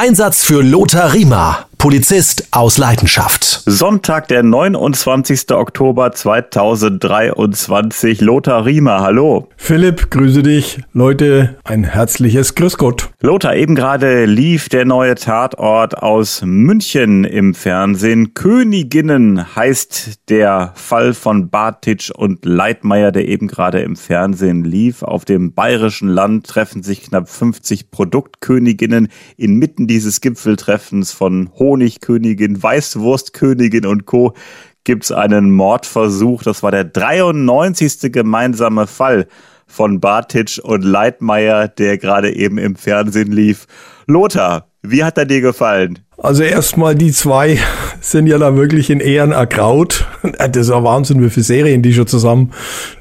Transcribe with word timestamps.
Einsatz 0.00 0.42
für 0.42 0.62
Lothar 0.62 1.12
Riemer. 1.12 1.69
Polizist 1.80 2.48
aus 2.50 2.76
Leidenschaft. 2.76 3.62
Sonntag, 3.64 4.28
der 4.28 4.42
29. 4.42 5.50
Oktober 5.52 6.12
2023. 6.12 8.20
Lothar 8.20 8.66
Riemer, 8.66 9.00
hallo. 9.00 9.48
Philipp, 9.56 10.10
grüße 10.10 10.42
dich. 10.42 10.80
Leute, 10.92 11.56
ein 11.64 11.84
herzliches 11.84 12.54
Grüß 12.54 12.76
Gott. 12.76 13.08
Lothar, 13.22 13.56
eben 13.56 13.76
gerade 13.76 14.26
lief 14.26 14.68
der 14.68 14.84
neue 14.84 15.14
Tatort 15.14 15.96
aus 15.96 16.42
München 16.44 17.24
im 17.24 17.54
Fernsehen. 17.54 18.34
Königinnen 18.34 19.56
heißt 19.56 20.28
der 20.28 20.72
Fall 20.74 21.14
von 21.14 21.48
Bartitsch 21.48 22.10
und 22.10 22.44
Leitmeier, 22.44 23.10
der 23.10 23.26
eben 23.26 23.48
gerade 23.48 23.80
im 23.80 23.96
Fernsehen 23.96 24.64
lief. 24.64 25.02
Auf 25.02 25.24
dem 25.24 25.54
bayerischen 25.54 26.10
Land 26.10 26.46
treffen 26.46 26.82
sich 26.82 27.04
knapp 27.04 27.30
50 27.30 27.90
Produktköniginnen 27.90 29.08
inmitten 29.38 29.86
dieses 29.86 30.20
Gipfeltreffens 30.20 31.12
von 31.12 31.48
Hoch 31.54 31.69
Honigkönigin, 31.70 32.60
Weißwurstkönigin 32.60 33.86
und 33.86 34.06
Co. 34.06 34.34
gibt's 34.82 35.12
einen 35.12 35.52
Mordversuch. 35.52 36.42
Das 36.42 36.64
war 36.64 36.72
der 36.72 36.82
93. 36.82 38.10
gemeinsame 38.12 38.88
Fall 38.88 39.28
von 39.68 40.00
Bartitsch 40.00 40.58
und 40.58 40.82
Leitmeier, 40.82 41.68
der 41.68 41.96
gerade 41.96 42.34
eben 42.34 42.58
im 42.58 42.74
Fernsehen 42.74 43.30
lief. 43.30 43.68
Lothar, 44.08 44.69
wie 44.82 45.04
hat 45.04 45.18
er 45.18 45.26
dir 45.26 45.40
gefallen? 45.40 45.98
Also 46.22 46.42
erstmal 46.42 46.94
die 46.94 47.12
zwei 47.12 47.58
sind 48.00 48.26
ja 48.26 48.36
da 48.36 48.54
wirklich 48.54 48.90
in 48.90 49.00
Ehren 49.00 49.32
ergraut. 49.32 50.06
Das 50.38 50.66
ist 50.66 50.70
ja 50.70 50.84
Wahnsinn, 50.84 51.22
wie 51.22 51.30
viele 51.30 51.44
Serien 51.44 51.82
die 51.82 51.94
schon 51.94 52.06
zusammen. 52.06 52.52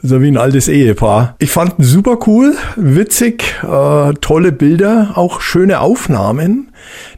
Ja 0.01 0.21
wie 0.21 0.29
ein 0.29 0.37
altes 0.37 0.69
Ehepaar. 0.69 1.35
Ich 1.39 1.51
fand 1.51 1.75
super 1.79 2.17
cool, 2.27 2.55
witzig, 2.77 3.43
äh, 3.63 4.13
tolle 4.21 4.53
Bilder, 4.53 5.11
auch 5.15 5.41
schöne 5.41 5.81
Aufnahmen. 5.81 6.69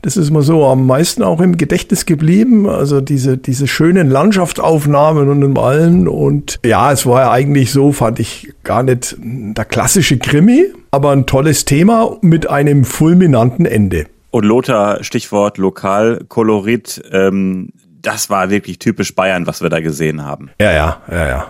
Das 0.01 0.17
ist 0.17 0.31
mir 0.31 0.41
so 0.41 0.65
am 0.65 0.87
meisten 0.87 1.21
auch 1.21 1.39
im 1.39 1.57
Gedächtnis 1.57 2.07
geblieben. 2.07 2.67
Also 2.67 2.99
diese, 2.99 3.37
diese 3.37 3.67
schönen 3.67 4.09
Landschaftsaufnahmen 4.09 5.29
und 5.29 5.43
im 5.43 5.57
Allen. 5.57 6.07
Und 6.07 6.59
ja, 6.65 6.91
es 6.91 7.05
war 7.05 7.21
ja 7.21 7.31
eigentlich 7.31 7.71
so, 7.71 7.91
fand 7.91 8.19
ich 8.19 8.53
gar 8.63 8.81
nicht 8.81 9.15
der 9.19 9.65
klassische 9.65 10.17
Krimi, 10.17 10.65
aber 10.89 11.11
ein 11.11 11.27
tolles 11.27 11.65
Thema 11.65 12.17
mit 12.21 12.49
einem 12.49 12.85
fulminanten 12.85 13.67
Ende. 13.67 14.07
Und 14.31 14.45
Lothar, 14.45 15.03
Stichwort 15.03 15.57
Lokalkolorit, 15.57 17.03
ähm, 17.11 17.69
das 18.01 18.29
war 18.29 18.49
wirklich 18.49 18.79
typisch 18.79 19.13
Bayern, 19.13 19.45
was 19.45 19.61
wir 19.61 19.69
da 19.69 19.81
gesehen 19.81 20.25
haben. 20.25 20.49
Ja, 20.59 20.71
ja, 20.71 21.01
ja, 21.09 21.27
ja. 21.27 21.47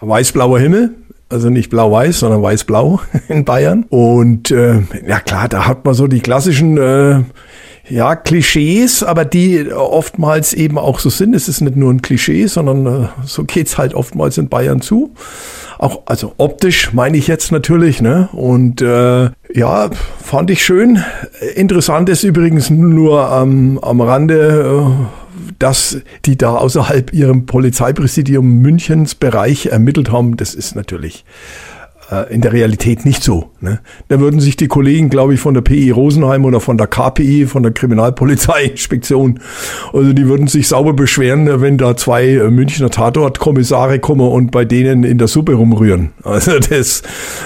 Weiß-blauer 0.00 0.60
Himmel, 0.60 0.94
also 1.28 1.50
nicht 1.50 1.70
blau-weiß, 1.70 2.20
sondern 2.20 2.42
weiß-blau 2.42 3.00
in 3.28 3.44
Bayern. 3.44 3.84
Und 3.88 4.50
äh, 4.50 4.82
ja 5.06 5.20
klar, 5.20 5.48
da 5.48 5.66
hat 5.66 5.84
man 5.84 5.94
so 5.94 6.06
die 6.06 6.20
klassischen 6.20 6.78
äh, 6.78 7.22
ja, 7.88 8.16
Klischees, 8.16 9.02
aber 9.02 9.24
die 9.24 9.70
oftmals 9.72 10.54
eben 10.54 10.78
auch 10.78 10.98
so 10.98 11.10
sind. 11.10 11.34
Es 11.34 11.48
ist 11.48 11.60
nicht 11.60 11.76
nur 11.76 11.92
ein 11.92 12.02
Klischee, 12.02 12.46
sondern 12.46 12.86
äh, 12.86 13.08
so 13.24 13.44
geht's 13.44 13.76
halt 13.76 13.94
oftmals 13.94 14.38
in 14.38 14.48
Bayern 14.48 14.80
zu. 14.80 15.12
Auch, 15.78 16.02
also 16.06 16.32
optisch 16.38 16.92
meine 16.92 17.16
ich 17.18 17.26
jetzt 17.26 17.52
natürlich, 17.52 18.00
ne? 18.00 18.28
Und 18.32 18.80
äh, 18.80 19.30
ja, 19.52 19.90
fand 20.22 20.50
ich 20.50 20.64
schön. 20.64 21.04
Interessant 21.54 22.08
ist 22.08 22.24
übrigens 22.24 22.70
nur 22.70 23.30
ähm, 23.30 23.78
am 23.82 24.00
Rande, 24.00 24.86
äh, 24.86 25.50
dass 25.58 25.98
die 26.24 26.38
da 26.38 26.54
außerhalb 26.54 27.12
ihrem 27.12 27.44
Polizeipräsidium 27.44 28.62
Münchens 28.62 29.14
Bereich 29.14 29.66
ermittelt 29.66 30.10
haben. 30.10 30.36
Das 30.36 30.54
ist 30.54 30.74
natürlich 30.74 31.24
äh, 32.22 32.34
in 32.34 32.40
der 32.40 32.52
Realität 32.52 33.04
nicht 33.04 33.22
so. 33.22 33.50
Ne? 33.60 33.80
Da 34.08 34.20
würden 34.20 34.40
sich 34.40 34.56
die 34.56 34.68
Kollegen, 34.68 35.10
glaube 35.10 35.34
ich, 35.34 35.40
von 35.40 35.54
der 35.54 35.60
PI 35.60 35.90
Rosenheim 35.90 36.44
oder 36.44 36.60
von 36.60 36.78
der 36.78 36.86
KPI, 36.86 37.46
von 37.46 37.62
der 37.62 37.72
Kriminalpolizeiinspektion, 37.72 39.40
also 39.92 40.12
die 40.12 40.26
würden 40.26 40.46
sich 40.46 40.68
sauber 40.68 40.92
beschweren, 40.92 41.60
wenn 41.60 41.78
da 41.78 41.96
zwei 41.96 42.26
äh, 42.26 42.50
Münchner 42.50 42.90
Tatortkommissare 42.90 43.98
kommen 43.98 44.28
und 44.28 44.50
bei 44.50 44.64
denen 44.64 45.04
in 45.04 45.18
der 45.18 45.28
Suppe 45.28 45.54
rumrühren. 45.54 46.10
Also 46.34 46.58
das 46.58 47.02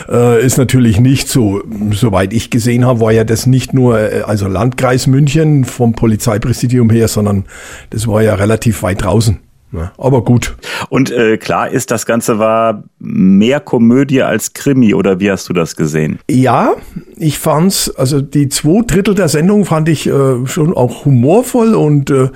äh, 0.09 0.45
ist 0.45 0.57
natürlich 0.57 0.99
nicht 0.99 1.29
so. 1.29 1.63
Soweit 1.93 2.33
ich 2.33 2.49
gesehen 2.49 2.87
habe, 2.87 3.01
war 3.01 3.13
ja 3.13 3.25
das 3.25 3.47
nicht 3.47 3.75
nur 3.75 3.99
äh, 3.99 4.23
also 4.23 4.49
Landkreis 4.49 5.07
München 5.07 5.65
vom 5.65 5.93
Polizeipräsidium 5.93 6.89
her, 6.89 7.07
sondern 7.09 7.45
das 7.91 8.07
war 8.07 8.23
ja 8.23 8.35
relativ 8.35 8.83
weit 8.83 9.03
draußen. 9.03 9.41
Ja, 9.73 9.93
aber 9.99 10.23
gut. 10.25 10.57
Und 10.89 11.11
äh, 11.11 11.37
klar 11.37 11.69
ist, 11.69 11.91
das 11.91 12.07
Ganze 12.07 12.39
war 12.39 12.85
mehr 12.99 13.61
Komödie 13.61 14.23
als 14.23 14.55
Krimi, 14.55 14.95
oder 14.95 15.21
wie 15.21 15.31
hast 15.31 15.49
du 15.49 15.53
das 15.53 15.77
gesehen? 15.77 16.19
Ja, 16.31 16.73
ich 17.17 17.39
fand's, 17.39 17.91
also 17.91 18.21
die 18.21 18.49
zwei 18.49 18.83
Drittel 18.87 19.15
der 19.15 19.29
Sendung 19.29 19.67
fand 19.67 19.89
ich 19.89 20.07
äh, 20.07 20.47
schon 20.47 20.75
auch 20.75 21.05
humorvoll 21.05 21.75
und 21.75 22.11
äh, 22.11 22.31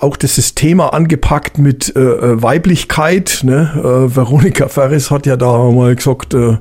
auch 0.00 0.16
das 0.16 0.54
Thema 0.54 0.92
angepackt 0.92 1.58
mit 1.58 1.94
äh, 1.94 2.00
äh, 2.00 2.42
Weiblichkeit. 2.42 3.40
Ne? 3.42 3.70
Äh, 3.76 4.16
Veronika 4.16 4.68
Ferris 4.68 5.10
hat 5.10 5.26
ja 5.26 5.36
da 5.36 5.70
mal 5.70 5.94
gesagt, 5.94 6.34
äh, 6.34 6.56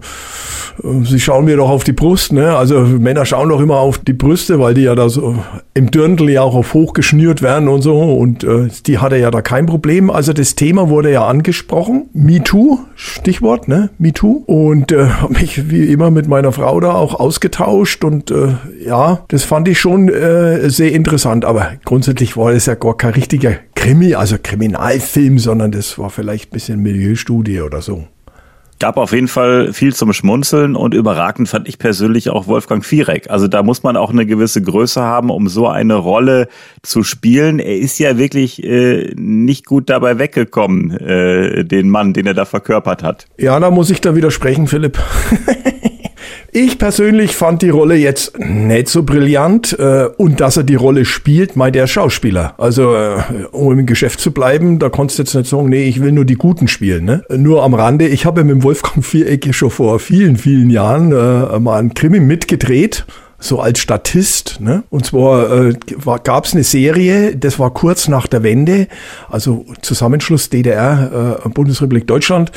sie 1.04 1.20
schauen 1.20 1.46
mir 1.46 1.58
doch 1.58 1.70
auf 1.70 1.84
die 1.84 1.94
Brust. 1.94 2.34
Ne? 2.34 2.56
Also 2.56 2.82
Männer 2.82 3.26
schauen 3.26 3.50
doch 3.50 3.62
immer 3.62 3.78
auf 3.78 3.98
die 4.00 4.14
Brüste, 4.14 4.60
weil 4.60 4.74
die 4.74 4.82
ja 4.82 4.96
da 4.96 5.10
so 5.10 5.36
im 5.74 5.92
Dirndl 5.92 6.30
ja 6.30 6.42
auch 6.42 6.56
auf 6.56 6.74
hoch 6.74 6.94
geschnürt 6.94 7.42
werden 7.42 7.68
und 7.68 7.82
so. 7.82 8.00
Und 8.00 8.44
äh, 8.44 8.68
die 8.86 9.00
hatte 9.00 9.18
ja 9.18 9.32
da 9.32 9.42
kein 9.42 9.66
Problem. 9.66 10.10
Also 10.10 10.34
das 10.34 10.56
Thema 10.56 10.90
wurde 10.90 11.12
ja 11.12 11.26
angesprochen. 11.26 12.10
MeToo, 12.14 12.80
Stichwort, 12.96 13.68
ne? 13.68 13.90
MeToo. 13.98 14.44
Und 14.46 14.92
äh, 14.92 15.08
habe 15.08 15.34
mich 15.34 15.70
wie 15.70 15.86
immer 15.86 16.12
mit 16.12 16.28
meiner 16.28 16.52
Frau 16.52 16.80
da 16.80 16.94
auch 16.94 17.20
ausgetauscht. 17.20 18.04
Und 18.04 18.32
äh, 18.32 18.56
ja, 18.86 19.20
das 19.30 19.44
fand 19.44 19.68
ich 19.68 19.80
schon 19.80 20.10
äh, 20.10 20.70
sehr 20.70 20.92
interessant. 20.92 21.46
Aber 21.46 21.72
grundsätzlich 21.86 22.38
war 22.38 22.54
das 22.54 22.66
ja 22.66 22.76
gar 22.76 22.96
kein 22.96 23.07
richtiger 23.16 23.56
Krimi, 23.76 24.16
also 24.16 24.38
Kriminalfilm, 24.42 25.40
sondern 25.40 25.72
das 25.72 25.98
war 25.98 26.10
vielleicht 26.10 26.50
ein 26.50 26.54
bisschen 26.54 26.82
Milieustudie 26.82 27.62
oder 27.62 27.82
so. 27.82 28.08
Gab 28.80 28.98
auf 28.98 29.12
jeden 29.12 29.28
Fall 29.28 29.74
viel 29.74 29.96
zum 29.96 30.14
Schmunzeln 30.14 30.76
und 30.76 30.94
überragend 30.94 31.50
fand 31.50 31.68
ich 31.68 31.80
persönlich 31.80 32.30
auch 32.30 32.46
Wolfgang 32.46 32.86
Viereck. 32.86 33.28
Also 33.32 33.48
da 33.48 33.64
muss 33.64 33.82
man 33.82 33.98
auch 33.98 34.12
eine 34.12 34.28
gewisse 34.28 34.62
Größe 34.62 35.02
haben, 35.02 35.32
um 35.32 35.48
so 35.48 35.68
eine 35.68 35.96
Rolle 35.96 36.48
zu 36.84 37.02
spielen. 37.02 37.58
Er 37.58 37.78
ist 37.78 37.98
ja 37.98 38.20
wirklich 38.20 38.64
äh, 38.64 39.14
nicht 39.16 39.66
gut 39.66 39.90
dabei 39.90 40.20
weggekommen, 40.20 40.92
äh, 40.92 41.66
den 41.66 41.90
Mann, 41.90 42.14
den 42.14 42.28
er 42.28 42.36
da 42.36 42.46
verkörpert 42.46 43.02
hat. 43.02 43.26
Ja, 43.40 43.60
da 43.60 43.72
muss 43.72 43.90
ich 43.90 44.00
da 44.00 44.16
widersprechen, 44.16 44.68
Philipp. 44.68 45.00
Ich 46.52 46.80
persönlich 46.80 47.36
fand 47.36 47.62
die 47.62 47.70
Rolle 47.70 47.96
jetzt 47.96 48.40
nicht 48.40 48.88
so 48.88 49.04
brillant 49.04 49.78
äh, 49.78 50.08
und 50.18 50.40
dass 50.40 50.58
er 50.58 50.64
die 50.64 50.76
Rolle 50.76 51.06
spielt, 51.06 51.56
meint 51.56 51.76
der 51.76 51.88
Schauspieler. 51.88 52.56
Also 52.58 52.96
äh, 52.96 53.20
um 53.52 53.78
im 53.78 53.86
Geschäft 53.86 54.20
zu 54.20 54.32
bleiben, 54.32 54.80
da 54.80 54.90
konntest 54.90 55.20
du 55.20 55.24
jetzt 55.24 55.36
nicht 55.36 55.50
sagen, 55.50 55.70
nee, 55.70 55.88
ich 55.88 56.02
will 56.02 56.12
nur 56.12 56.26
die 56.26 56.36
Guten 56.36 56.68
spielen. 56.68 57.06
Ne? 57.06 57.24
Nur 57.30 57.64
am 57.64 57.74
Rande, 57.74 58.08
ich 58.08 58.26
habe 58.26 58.44
mit 58.44 58.56
dem 58.56 58.64
Wolfgang 58.64 59.06
Vierecke 59.06 59.52
schon 59.54 59.70
vor 59.70 60.00
vielen, 60.00 60.38
vielen 60.38 60.70
Jahren 60.70 61.12
äh, 61.12 61.60
mal 61.60 61.80
einen 61.80 61.94
Krimi 61.94 62.20
mitgedreht 62.20 63.06
so 63.40 63.60
als 63.60 63.80
Statist. 63.80 64.60
Ne? 64.60 64.84
Und 64.90 65.06
zwar 65.06 65.68
äh, 65.68 65.74
gab 66.24 66.46
es 66.46 66.54
eine 66.54 66.64
Serie, 66.64 67.36
das 67.36 67.60
war 67.60 67.72
kurz 67.72 68.08
nach 68.08 68.28
der 68.28 68.44
Wende, 68.44 68.88
also 69.30 69.66
Zusammenschluss 69.82 70.50
DDR, 70.50 71.42
äh, 71.46 71.50
Bundesrepublik 71.50 72.08
Deutschland. 72.08 72.52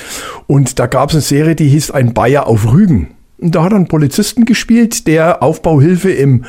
Und 0.46 0.78
da 0.78 0.86
gab 0.86 1.10
es 1.10 1.16
eine 1.16 1.22
Serie, 1.22 1.54
die 1.54 1.68
hieß 1.68 1.90
Ein 1.90 2.14
Bayer 2.14 2.46
auf 2.46 2.72
Rügen. 2.72 3.08
Da 3.40 3.62
hat 3.64 3.72
er 3.72 3.76
einen 3.76 3.88
Polizisten 3.88 4.44
gespielt, 4.44 5.06
der 5.06 5.42
Aufbauhilfe 5.42 6.10
im 6.10 6.44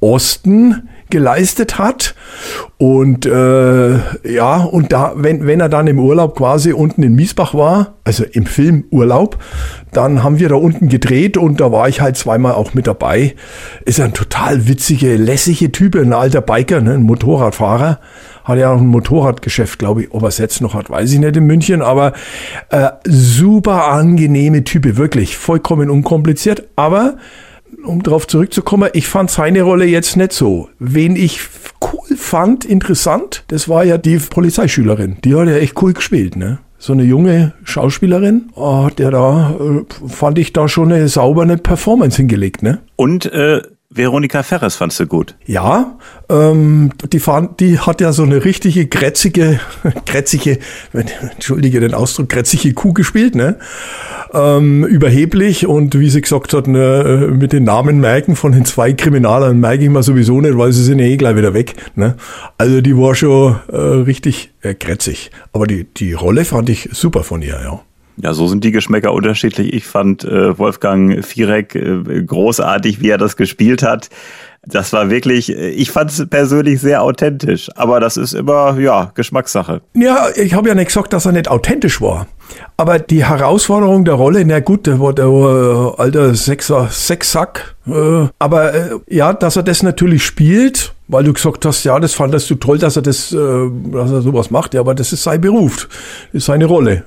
Osten 0.00 0.88
geleistet 1.10 1.78
hat. 1.78 2.14
Und 2.76 3.26
äh, 3.26 3.94
ja, 4.30 4.56
und 4.62 4.92
da, 4.92 5.14
wenn, 5.16 5.46
wenn 5.46 5.60
er 5.60 5.68
dann 5.68 5.86
im 5.86 5.98
Urlaub 5.98 6.36
quasi 6.36 6.72
unten 6.72 7.02
in 7.02 7.14
Miesbach 7.14 7.54
war, 7.54 7.94
also 8.04 8.24
im 8.24 8.46
Film 8.46 8.84
Urlaub, 8.90 9.38
dann 9.92 10.22
haben 10.22 10.38
wir 10.38 10.48
da 10.48 10.54
unten 10.54 10.88
gedreht 10.88 11.36
und 11.36 11.60
da 11.60 11.72
war 11.72 11.88
ich 11.88 12.00
halt 12.00 12.16
zweimal 12.16 12.52
auch 12.52 12.74
mit 12.74 12.86
dabei. 12.86 13.34
Ist 13.84 14.00
ein 14.00 14.12
total 14.12 14.68
witzige, 14.68 15.16
lässige 15.16 15.72
Typ, 15.72 15.96
ein 15.96 16.12
alter 16.12 16.42
Biker, 16.42 16.80
ne, 16.80 16.92
ein 16.92 17.02
Motorradfahrer. 17.02 17.98
Hat 18.48 18.56
ja 18.56 18.72
auch 18.72 18.80
ein 18.80 18.86
Motorradgeschäft, 18.86 19.78
glaube 19.78 20.04
ich. 20.04 20.12
Ob 20.12 20.22
er 20.22 20.28
es 20.28 20.38
jetzt 20.38 20.62
noch 20.62 20.72
hat, 20.72 20.88
weiß 20.88 21.12
ich 21.12 21.18
nicht 21.18 21.36
in 21.36 21.44
München, 21.44 21.82
aber 21.82 22.14
äh, 22.70 22.88
super 23.04 23.88
angenehme 23.88 24.64
Type, 24.64 24.96
wirklich. 24.96 25.36
Vollkommen 25.36 25.90
unkompliziert, 25.90 26.66
aber 26.74 27.18
um 27.84 28.02
darauf 28.02 28.26
zurückzukommen, 28.26 28.88
ich 28.94 29.06
fand 29.06 29.30
seine 29.30 29.60
Rolle 29.60 29.84
jetzt 29.84 30.16
nicht 30.16 30.32
so. 30.32 30.70
Wen 30.78 31.14
ich 31.14 31.42
cool 31.82 32.16
fand, 32.16 32.64
interessant, 32.64 33.44
das 33.48 33.68
war 33.68 33.84
ja 33.84 33.98
die 33.98 34.16
Polizeischülerin. 34.16 35.18
Die 35.24 35.34
hat 35.34 35.46
ja 35.46 35.56
echt 35.56 35.80
cool 35.82 35.92
gespielt, 35.92 36.34
ne? 36.34 36.58
So 36.78 36.94
eine 36.94 37.02
junge 37.02 37.52
Schauspielerin, 37.64 38.50
oh, 38.54 38.88
der 38.96 39.10
da 39.10 39.56
äh, 39.60 40.08
fand 40.08 40.38
ich 40.38 40.54
da 40.54 40.68
schon 40.68 40.90
eine 40.90 41.08
saubere 41.08 41.58
Performance 41.58 42.16
hingelegt, 42.16 42.62
ne? 42.62 42.78
Und 42.96 43.30
äh, 43.30 43.60
Veronika 43.90 44.42
Ferres 44.42 44.76
fandst 44.76 45.00
du 45.00 45.06
gut. 45.06 45.34
Ja, 45.46 45.98
ähm, 46.28 46.90
die, 47.10 47.20
fand, 47.20 47.58
die 47.60 47.78
hat 47.78 48.02
ja 48.02 48.12
so 48.12 48.22
eine 48.22 48.44
richtige 48.44 48.86
grätzige, 48.86 49.60
grätzige, 50.04 50.58
entschuldige 50.92 51.80
den 51.80 51.94
Ausdruck, 51.94 52.28
grätzige 52.28 52.74
Kuh 52.74 52.92
gespielt, 52.92 53.34
ne? 53.34 53.58
Ähm, 54.34 54.84
überheblich 54.84 55.66
und 55.66 55.98
wie 55.98 56.10
sie 56.10 56.20
gesagt 56.20 56.52
hat, 56.52 56.66
ne, 56.66 57.30
mit 57.32 57.54
den 57.54 57.64
Namen 57.64 57.98
merken 57.98 58.36
von 58.36 58.52
den 58.52 58.66
zwei 58.66 58.92
Kriminalern 58.92 59.58
merke 59.58 59.84
ich 59.84 59.90
mal 59.90 60.02
sowieso 60.02 60.38
nicht, 60.42 60.58
weil 60.58 60.70
sie 60.72 60.84
sind 60.84 60.98
eh 60.98 61.16
gleich 61.16 61.36
wieder 61.36 61.54
weg. 61.54 61.74
Ne? 61.94 62.14
Also 62.58 62.82
die 62.82 62.94
war 62.94 63.14
schon 63.14 63.56
äh, 63.72 63.76
richtig 63.76 64.52
äh, 64.60 64.74
grätzig. 64.74 65.30
Aber 65.54 65.66
die, 65.66 65.84
die 65.84 66.12
Rolle 66.12 66.44
fand 66.44 66.68
ich 66.68 66.90
super 66.92 67.24
von 67.24 67.40
ihr, 67.40 67.58
ja. 67.64 67.80
Ja, 68.20 68.34
so 68.34 68.48
sind 68.48 68.64
die 68.64 68.72
Geschmäcker 68.72 69.12
unterschiedlich. 69.12 69.72
Ich 69.72 69.86
fand 69.86 70.24
äh, 70.24 70.58
Wolfgang 70.58 71.24
Vierek 71.24 71.74
äh, 71.76 72.22
großartig, 72.24 73.00
wie 73.00 73.10
er 73.10 73.18
das 73.18 73.36
gespielt 73.36 73.82
hat. 73.82 74.10
Das 74.66 74.92
war 74.92 75.08
wirklich, 75.08 75.56
äh, 75.56 75.70
ich 75.70 75.92
fand 75.92 76.10
es 76.10 76.26
persönlich 76.28 76.80
sehr 76.80 77.02
authentisch, 77.02 77.70
aber 77.76 78.00
das 78.00 78.16
ist 78.16 78.34
immer, 78.34 78.76
ja, 78.78 79.12
Geschmackssache. 79.14 79.82
Ja, 79.94 80.26
ich 80.34 80.54
habe 80.54 80.68
ja 80.68 80.74
nicht 80.74 80.88
gesagt, 80.88 81.12
dass 81.12 81.26
er 81.26 81.32
nicht 81.32 81.48
authentisch 81.48 82.00
war. 82.00 82.26
Aber 82.76 82.98
die 82.98 83.24
Herausforderung 83.24 84.04
der 84.04 84.14
Rolle, 84.14 84.44
na 84.44 84.58
gut, 84.60 84.86
der 84.86 84.98
war 84.98 85.12
der 85.12 85.26
äh, 85.26 86.00
alter 86.02 86.34
Sechser, 86.34 86.88
Sechsack. 86.90 87.76
Äh, 87.86 88.28
aber 88.40 88.74
äh, 88.74 88.90
ja, 89.08 89.32
dass 89.32 89.54
er 89.54 89.62
das 89.62 89.84
natürlich 89.84 90.24
spielt, 90.24 90.92
weil 91.08 91.24
du 91.24 91.32
gesagt 91.32 91.64
hast, 91.64 91.84
ja, 91.84 91.98
das 91.98 92.14
fandest 92.14 92.50
du 92.50 92.54
toll, 92.54 92.78
dass 92.78 92.96
er 92.96 93.02
das, 93.02 93.32
äh, 93.32 93.36
dass 93.92 94.10
er 94.10 94.20
sowas 94.20 94.50
macht. 94.50 94.74
Ja, 94.74 94.80
aber 94.80 94.94
das 94.94 95.12
ist 95.12 95.22
sein 95.22 95.40
Beruf, 95.40 95.88
das 96.32 96.42
ist 96.42 96.46
seine 96.46 96.66
Rolle. 96.66 97.04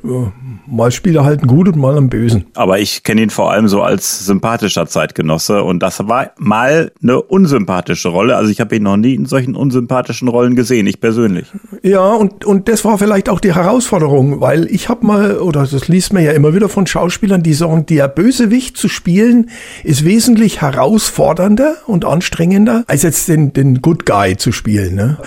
Mal 0.67 0.91
spielt 0.91 1.15
er 1.15 1.23
halt 1.23 1.41
einen 1.41 1.47
gut 1.47 1.67
und 1.67 1.77
mal 1.77 1.95
einen 1.95 2.09
bösen. 2.09 2.45
Aber 2.55 2.79
ich 2.79 3.03
kenne 3.03 3.21
ihn 3.21 3.29
vor 3.29 3.51
allem 3.51 3.67
so 3.67 3.81
als 3.81 4.25
sympathischer 4.25 4.87
Zeitgenosse 4.87 5.63
und 5.63 5.79
das 5.79 6.07
war 6.07 6.31
mal 6.37 6.91
eine 7.01 7.21
unsympathische 7.21 8.09
Rolle. 8.09 8.35
Also 8.35 8.51
ich 8.51 8.59
habe 8.59 8.75
ihn 8.75 8.83
noch 8.83 8.97
nie 8.97 9.13
in 9.13 9.25
solchen 9.25 9.55
unsympathischen 9.55 10.27
Rollen 10.27 10.55
gesehen, 10.55 10.87
ich 10.87 10.99
persönlich. 10.99 11.47
Ja, 11.83 12.13
und 12.13 12.43
und 12.45 12.67
das 12.69 12.83
war 12.83 12.97
vielleicht 12.97 13.29
auch 13.29 13.39
die 13.39 13.53
Herausforderung, 13.53 14.41
weil 14.41 14.65
ich 14.65 14.89
habe 14.89 15.05
mal 15.05 15.37
oder 15.37 15.67
das 15.67 15.87
liest 15.87 16.13
man 16.13 16.23
ja 16.23 16.31
immer 16.31 16.55
wieder 16.55 16.69
von 16.69 16.87
Schauspielern, 16.87 17.43
die 17.43 17.53
sagen, 17.53 17.85
der 17.85 18.07
Bösewicht 18.07 18.77
zu 18.77 18.87
spielen 18.87 19.49
ist 19.83 20.05
wesentlich 20.05 20.61
herausfordernder 20.61 21.75
und 21.85 22.05
anstrengender 22.05 22.83
als 22.87 23.03
jetzt 23.03 23.27
den 23.27 23.53
den 23.53 23.81
Good 23.91 24.05
Guy 24.05 24.37
zu 24.37 24.53
spielen. 24.53 24.95
Ne? 24.95 25.17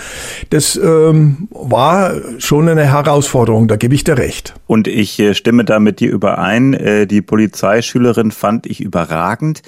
Das 0.49 0.75
ähm, 0.75 1.47
war 1.51 2.15
schon 2.39 2.67
eine 2.67 2.85
Herausforderung, 2.85 3.67
da 3.67 3.75
gebe 3.75 3.93
ich 3.93 4.03
dir 4.03 4.17
recht. 4.17 4.55
Und 4.65 4.87
ich 4.87 5.19
äh, 5.19 5.35
stimme 5.35 5.65
da 5.65 5.79
mit 5.79 5.99
dir 5.99 6.09
überein. 6.09 6.73
Äh, 6.73 7.05
die 7.05 7.21
Polizeischülerin 7.21 8.31
fand 8.31 8.65
ich 8.65 8.81
überragend, 8.81 9.61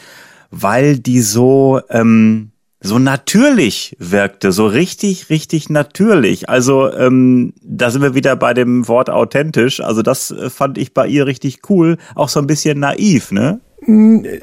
weil 0.49 0.97
die 0.97 1.21
so 1.21 1.79
ähm, 1.91 2.49
so 2.79 2.97
natürlich 2.97 3.95
wirkte, 3.99 4.51
so 4.51 4.65
richtig, 4.65 5.29
richtig 5.29 5.69
natürlich. 5.69 6.49
Also 6.49 6.91
ähm, 6.91 7.53
da 7.61 7.91
sind 7.91 8.01
wir 8.01 8.15
wieder 8.15 8.35
bei 8.35 8.55
dem 8.55 8.87
Wort 8.87 9.11
authentisch. 9.11 9.79
Also 9.79 10.01
das 10.01 10.31
äh, 10.31 10.49
fand 10.49 10.79
ich 10.79 10.95
bei 10.95 11.05
ihr 11.05 11.27
richtig 11.27 11.69
cool, 11.69 11.97
auch 12.15 12.29
so 12.29 12.39
ein 12.39 12.47
bisschen 12.47 12.79
naiv, 12.79 13.31
ne? 13.31 13.59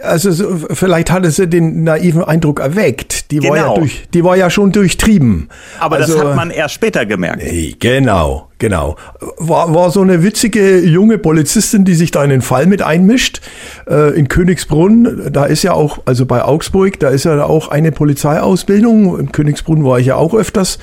Also 0.03 0.57
vielleicht 0.73 1.11
hatte 1.11 1.31
sie 1.31 1.47
den 1.47 1.85
naiven 1.85 2.25
Eindruck 2.25 2.61
erweckt. 2.61 3.31
Die 3.31 3.41
genau. 3.41 3.51
war 3.51 3.57
ja 3.57 3.63
genau. 3.65 3.75
durch, 3.77 4.09
die 4.15 4.25
war 4.25 4.37
ja 4.37 4.49
schon 4.49 4.73
durchtrieben. 4.73 5.51
Aber 5.79 5.97
also, 5.97 6.15
das 6.15 6.25
hat 6.25 6.35
man 6.35 6.51
erst 6.51 6.75
später 6.75 7.05
gemerkt. 7.05 7.43
Genau, 7.79 8.49
genau. 8.59 8.97
War, 9.37 9.75
war 9.75 9.91
so 9.91 10.01
eine 10.01 10.23
witzige 10.23 10.81
junge 10.81 11.19
Polizistin, 11.19 11.85
die 11.85 11.95
sich 11.95 12.11
da 12.11 12.25
in 12.25 12.31
den 12.31 12.41
Fall 12.41 12.65
mit 12.65 12.81
einmischt. 12.81 13.43
Äh, 13.87 14.19
in 14.19 14.29
Königsbrunn, 14.29 15.29
da 15.31 15.45
ist 15.45 15.63
ja 15.63 15.75
auch, 15.75 15.99
also 16.07 16.25
bei 16.25 16.43
Augsburg, 16.43 16.99
da 17.01 17.11
ist 17.11 17.25
ja 17.25 17.45
auch 17.45 17.69
eine 17.69 17.93
Polizeiausbildung. 17.93 19.21
In 19.21 19.33
Königsbrunn 19.33 19.85
war 19.85 19.99
ich 19.99 20.07
ja 20.07 20.17
auch 20.17 20.33
öfters, 20.33 20.79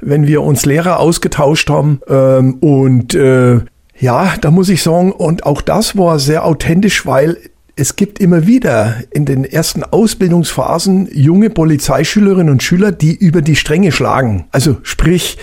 wenn 0.00 0.28
wir 0.28 0.42
uns 0.42 0.66
Lehrer 0.66 1.00
ausgetauscht 1.00 1.68
haben. 1.68 2.00
Ähm, 2.08 2.58
und 2.60 3.14
äh, 3.16 3.60
ja, 3.98 4.34
da 4.40 4.52
muss 4.52 4.68
ich 4.68 4.82
sagen, 4.82 5.10
und 5.10 5.46
auch 5.46 5.62
das 5.62 5.96
war 5.96 6.20
sehr 6.20 6.44
authentisch, 6.44 7.06
weil 7.06 7.38
es 7.76 7.96
gibt 7.96 8.20
immer 8.20 8.46
wieder 8.46 8.96
in 9.10 9.24
den 9.24 9.44
ersten 9.44 9.82
Ausbildungsphasen 9.82 11.08
junge 11.12 11.50
Polizeischülerinnen 11.50 12.50
und 12.50 12.62
Schüler, 12.62 12.92
die 12.92 13.14
über 13.14 13.42
die 13.42 13.56
Stränge 13.56 13.90
schlagen. 13.90 14.46
Also 14.52 14.76
sprich, 14.82 15.38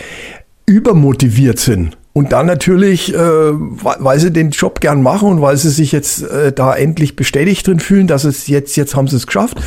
übermotiviert 0.66 1.60
sind. 1.60 1.98
Und 2.14 2.34
dann 2.34 2.46
natürlich, 2.46 3.14
äh, 3.14 3.18
weil 3.18 4.20
sie 4.20 4.32
den 4.32 4.52
Job 4.52 4.82
gern 4.82 5.02
machen 5.02 5.30
und 5.30 5.42
weil 5.42 5.58
sie 5.58 5.70
sich 5.70 5.92
jetzt 5.92 6.24
äh, 6.24 6.52
da 6.52 6.76
endlich 6.76 7.16
bestätigt 7.16 7.68
drin 7.68 7.80
fühlen, 7.80 8.08
dass 8.08 8.26
es 8.26 8.48
jetzt, 8.48 8.76
jetzt 8.76 8.96
haben 8.96 9.08
sie 9.08 9.16
es 9.16 9.28
geschafft. 9.28 9.62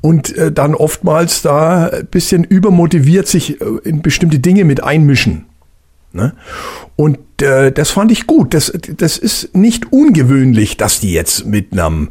Und 0.00 0.36
äh, 0.36 0.52
dann 0.52 0.74
oftmals 0.74 1.42
da 1.42 1.86
ein 1.86 2.06
bisschen 2.06 2.44
übermotiviert 2.44 3.26
sich 3.26 3.60
äh, 3.60 3.64
in 3.84 4.02
bestimmte 4.02 4.38
Dinge 4.38 4.64
mit 4.64 4.82
einmischen. 4.82 5.46
Ne? 6.18 6.32
Und 6.96 7.18
äh, 7.42 7.70
das 7.70 7.90
fand 7.90 8.10
ich 8.10 8.26
gut. 8.26 8.52
Das, 8.52 8.72
das 8.96 9.18
ist 9.18 9.54
nicht 9.54 9.92
ungewöhnlich, 9.92 10.76
dass 10.76 10.98
die 10.98 11.12
jetzt 11.12 11.46
mit 11.46 11.72
einem 11.72 12.08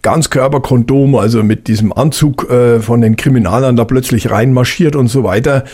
Ganzkörperkondom, 0.00 1.14
also 1.14 1.42
mit 1.42 1.68
diesem 1.68 1.92
Anzug 1.92 2.50
äh, 2.50 2.80
von 2.80 3.02
den 3.02 3.16
Kriminalern 3.16 3.76
da 3.76 3.84
plötzlich 3.84 4.30
reinmarschiert 4.30 4.96
und 4.96 5.08
so 5.08 5.24
weiter. 5.24 5.64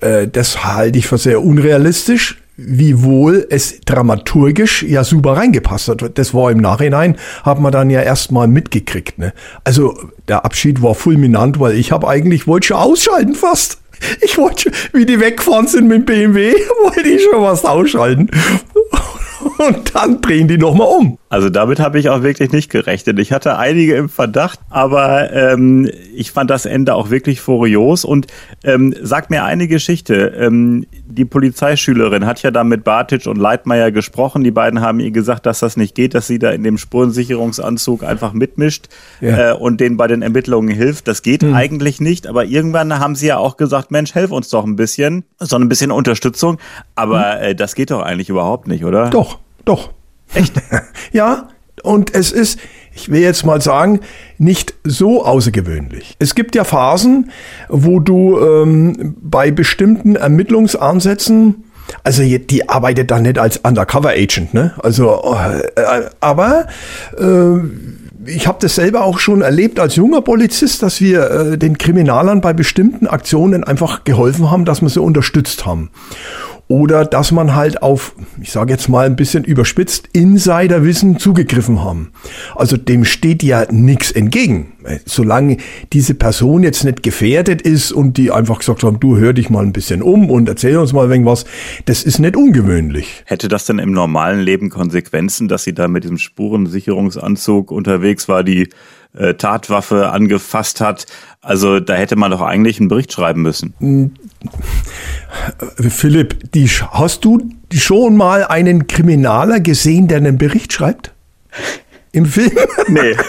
Äh, 0.00 0.26
das 0.26 0.64
halte 0.64 0.98
ich 0.98 1.06
für 1.06 1.18
sehr 1.18 1.42
unrealistisch 1.42 2.38
wiewohl 2.56 3.46
es 3.50 3.80
dramaturgisch 3.80 4.84
ja 4.84 5.02
super 5.02 5.32
reingepasst 5.32 5.88
hat. 5.88 6.18
Das 6.18 6.34
war 6.34 6.50
im 6.50 6.58
Nachhinein, 6.58 7.16
hat 7.42 7.58
man 7.58 7.72
dann 7.72 7.90
ja 7.90 8.00
erstmal 8.00 8.46
mitgekriegt. 8.46 9.18
Ne? 9.18 9.32
Also 9.64 9.98
der 10.28 10.44
Abschied 10.44 10.80
war 10.80 10.94
fulminant, 10.94 11.58
weil 11.58 11.74
ich 11.74 11.90
habe 11.90 12.08
eigentlich, 12.08 12.46
wollte 12.46 12.68
schon 12.68 12.76
ausschalten 12.76 13.34
fast. 13.34 13.78
Ich 14.20 14.38
wollte, 14.38 14.70
wie 14.92 15.06
die 15.06 15.20
weggefahren 15.20 15.66
sind 15.66 15.88
mit 15.88 16.08
dem 16.08 16.32
BMW, 16.32 16.52
wollte 16.82 17.08
ich 17.08 17.22
schon 17.22 17.42
was 17.42 17.64
ausschalten. 17.64 18.30
Und 19.58 19.94
dann 19.94 20.20
drehen 20.20 20.48
die 20.48 20.58
nochmal 20.58 20.88
um. 20.88 21.18
Also 21.34 21.50
damit 21.50 21.80
habe 21.80 21.98
ich 21.98 22.10
auch 22.10 22.22
wirklich 22.22 22.52
nicht 22.52 22.70
gerechnet. 22.70 23.18
Ich 23.18 23.32
hatte 23.32 23.58
einige 23.58 23.96
im 23.96 24.08
Verdacht, 24.08 24.60
aber 24.70 25.32
ähm, 25.32 25.90
ich 26.14 26.30
fand 26.30 26.48
das 26.48 26.64
Ende 26.64 26.94
auch 26.94 27.10
wirklich 27.10 27.40
furios. 27.40 28.04
Und 28.04 28.28
ähm, 28.62 28.94
sag 29.02 29.30
mir 29.30 29.42
eine 29.42 29.66
Geschichte. 29.66 30.32
Ähm, 30.38 30.86
die 31.04 31.24
Polizeischülerin 31.24 32.24
hat 32.24 32.40
ja 32.44 32.52
da 32.52 32.62
mit 32.62 32.84
Bartic 32.84 33.26
und 33.26 33.36
Leitmeier 33.36 33.90
gesprochen. 33.90 34.44
Die 34.44 34.52
beiden 34.52 34.80
haben 34.80 35.00
ihr 35.00 35.10
gesagt, 35.10 35.44
dass 35.46 35.58
das 35.58 35.76
nicht 35.76 35.96
geht, 35.96 36.14
dass 36.14 36.28
sie 36.28 36.38
da 36.38 36.50
in 36.50 36.62
dem 36.62 36.78
Spurensicherungsanzug 36.78 38.04
einfach 38.04 38.32
mitmischt 38.32 38.86
ja. 39.20 39.50
äh, 39.50 39.54
und 39.54 39.80
denen 39.80 39.96
bei 39.96 40.06
den 40.06 40.22
Ermittlungen 40.22 40.72
hilft. 40.72 41.08
Das 41.08 41.22
geht 41.22 41.42
hm. 41.42 41.52
eigentlich 41.52 42.00
nicht. 42.00 42.28
Aber 42.28 42.44
irgendwann 42.44 42.96
haben 43.00 43.16
sie 43.16 43.26
ja 43.26 43.38
auch 43.38 43.56
gesagt, 43.56 43.90
Mensch, 43.90 44.14
helf 44.14 44.30
uns 44.30 44.50
doch 44.50 44.64
ein 44.64 44.76
bisschen. 44.76 45.24
So 45.40 45.56
ein 45.56 45.68
bisschen 45.68 45.90
Unterstützung. 45.90 46.58
Aber 46.94 47.38
hm. 47.38 47.42
äh, 47.42 47.54
das 47.56 47.74
geht 47.74 47.90
doch 47.90 48.02
eigentlich 48.02 48.28
überhaupt 48.28 48.68
nicht, 48.68 48.84
oder? 48.84 49.10
Doch, 49.10 49.40
doch. 49.64 49.90
Echt? 50.34 50.54
ja, 51.12 51.48
und 51.82 52.14
es 52.14 52.32
ist, 52.32 52.58
ich 52.94 53.10
will 53.10 53.20
jetzt 53.20 53.44
mal 53.44 53.60
sagen, 53.60 54.00
nicht 54.38 54.74
so 54.84 55.24
außergewöhnlich. 55.24 56.16
Es 56.18 56.34
gibt 56.34 56.54
ja 56.54 56.64
Phasen, 56.64 57.30
wo 57.68 58.00
du 58.00 58.38
ähm, 58.38 59.16
bei 59.20 59.50
bestimmten 59.50 60.16
Ermittlungsansätzen 60.16 61.64
also 62.02 62.22
die 62.22 62.68
arbeitet 62.68 63.10
dann 63.10 63.22
nicht 63.22 63.38
als 63.38 63.58
Undercover 63.58 64.10
Agent, 64.10 64.54
ne? 64.54 64.72
Also, 64.82 65.36
äh, 65.36 66.02
aber 66.20 66.66
äh, 67.18 67.58
ich 68.26 68.46
habe 68.46 68.58
das 68.60 68.74
selber 68.74 69.04
auch 69.04 69.18
schon 69.18 69.42
erlebt 69.42 69.78
als 69.78 69.96
junger 69.96 70.22
Polizist, 70.22 70.82
dass 70.82 71.00
wir 71.00 71.30
äh, 71.30 71.58
den 71.58 71.78
Kriminalern 71.78 72.40
bei 72.40 72.52
bestimmten 72.52 73.06
Aktionen 73.06 73.64
einfach 73.64 74.04
geholfen 74.04 74.50
haben, 74.50 74.64
dass 74.64 74.80
wir 74.80 74.88
sie 74.88 75.00
unterstützt 75.00 75.66
haben 75.66 75.90
oder 76.68 77.04
dass 77.04 77.30
man 77.30 77.54
halt 77.54 77.82
auf, 77.82 78.14
ich 78.40 78.50
sage 78.50 78.72
jetzt 78.72 78.88
mal 78.88 79.06
ein 79.06 79.16
bisschen 79.16 79.44
überspitzt, 79.44 80.08
Insiderwissen 80.12 81.18
zugegriffen 81.18 81.84
haben. 81.84 82.12
Also 82.54 82.76
dem 82.76 83.04
steht 83.04 83.42
ja 83.42 83.70
nichts 83.70 84.10
entgegen. 84.10 84.72
Solange 85.04 85.58
diese 85.92 86.14
Person 86.14 86.62
jetzt 86.62 86.84
nicht 86.84 87.02
gefährdet 87.02 87.62
ist 87.62 87.92
und 87.92 88.16
die 88.16 88.30
einfach 88.30 88.58
gesagt 88.58 88.82
haben, 88.82 89.00
du 89.00 89.16
hör 89.16 89.32
dich 89.32 89.50
mal 89.50 89.64
ein 89.64 89.72
bisschen 89.72 90.02
um 90.02 90.30
und 90.30 90.48
erzähl 90.48 90.76
uns 90.76 90.92
mal 90.92 91.10
irgendwas, 91.10 91.44
das 91.86 92.02
ist 92.02 92.18
nicht 92.18 92.36
ungewöhnlich. 92.36 93.22
Hätte 93.26 93.48
das 93.48 93.66
denn 93.66 93.78
im 93.78 93.92
normalen 93.92 94.40
Leben 94.40 94.70
Konsequenzen, 94.70 95.48
dass 95.48 95.64
sie 95.64 95.74
da 95.74 95.88
mit 95.88 96.04
diesem 96.04 96.18
Spurensicherungsanzug 96.18 97.70
unterwegs 97.70 98.28
war, 98.28 98.42
die 98.42 98.68
äh, 99.14 99.34
Tatwaffe 99.34 100.10
angefasst 100.10 100.80
hat. 100.80 101.06
Also 101.40 101.80
da 101.80 101.94
hätte 101.94 102.16
man 102.16 102.30
doch 102.30 102.40
eigentlich 102.40 102.80
einen 102.80 102.88
Bericht 102.88 103.12
schreiben 103.12 103.42
müssen. 103.42 103.74
Hm. 105.78 105.90
Philipp, 105.90 106.52
die, 106.52 106.68
hast 106.68 107.24
du 107.24 107.40
schon 107.72 108.16
mal 108.16 108.44
einen 108.44 108.86
Kriminaler 108.86 109.60
gesehen, 109.60 110.08
der 110.08 110.18
einen 110.18 110.38
Bericht 110.38 110.72
schreibt? 110.72 111.12
Im 112.12 112.26
Film? 112.26 112.52
Nee. 112.88 113.16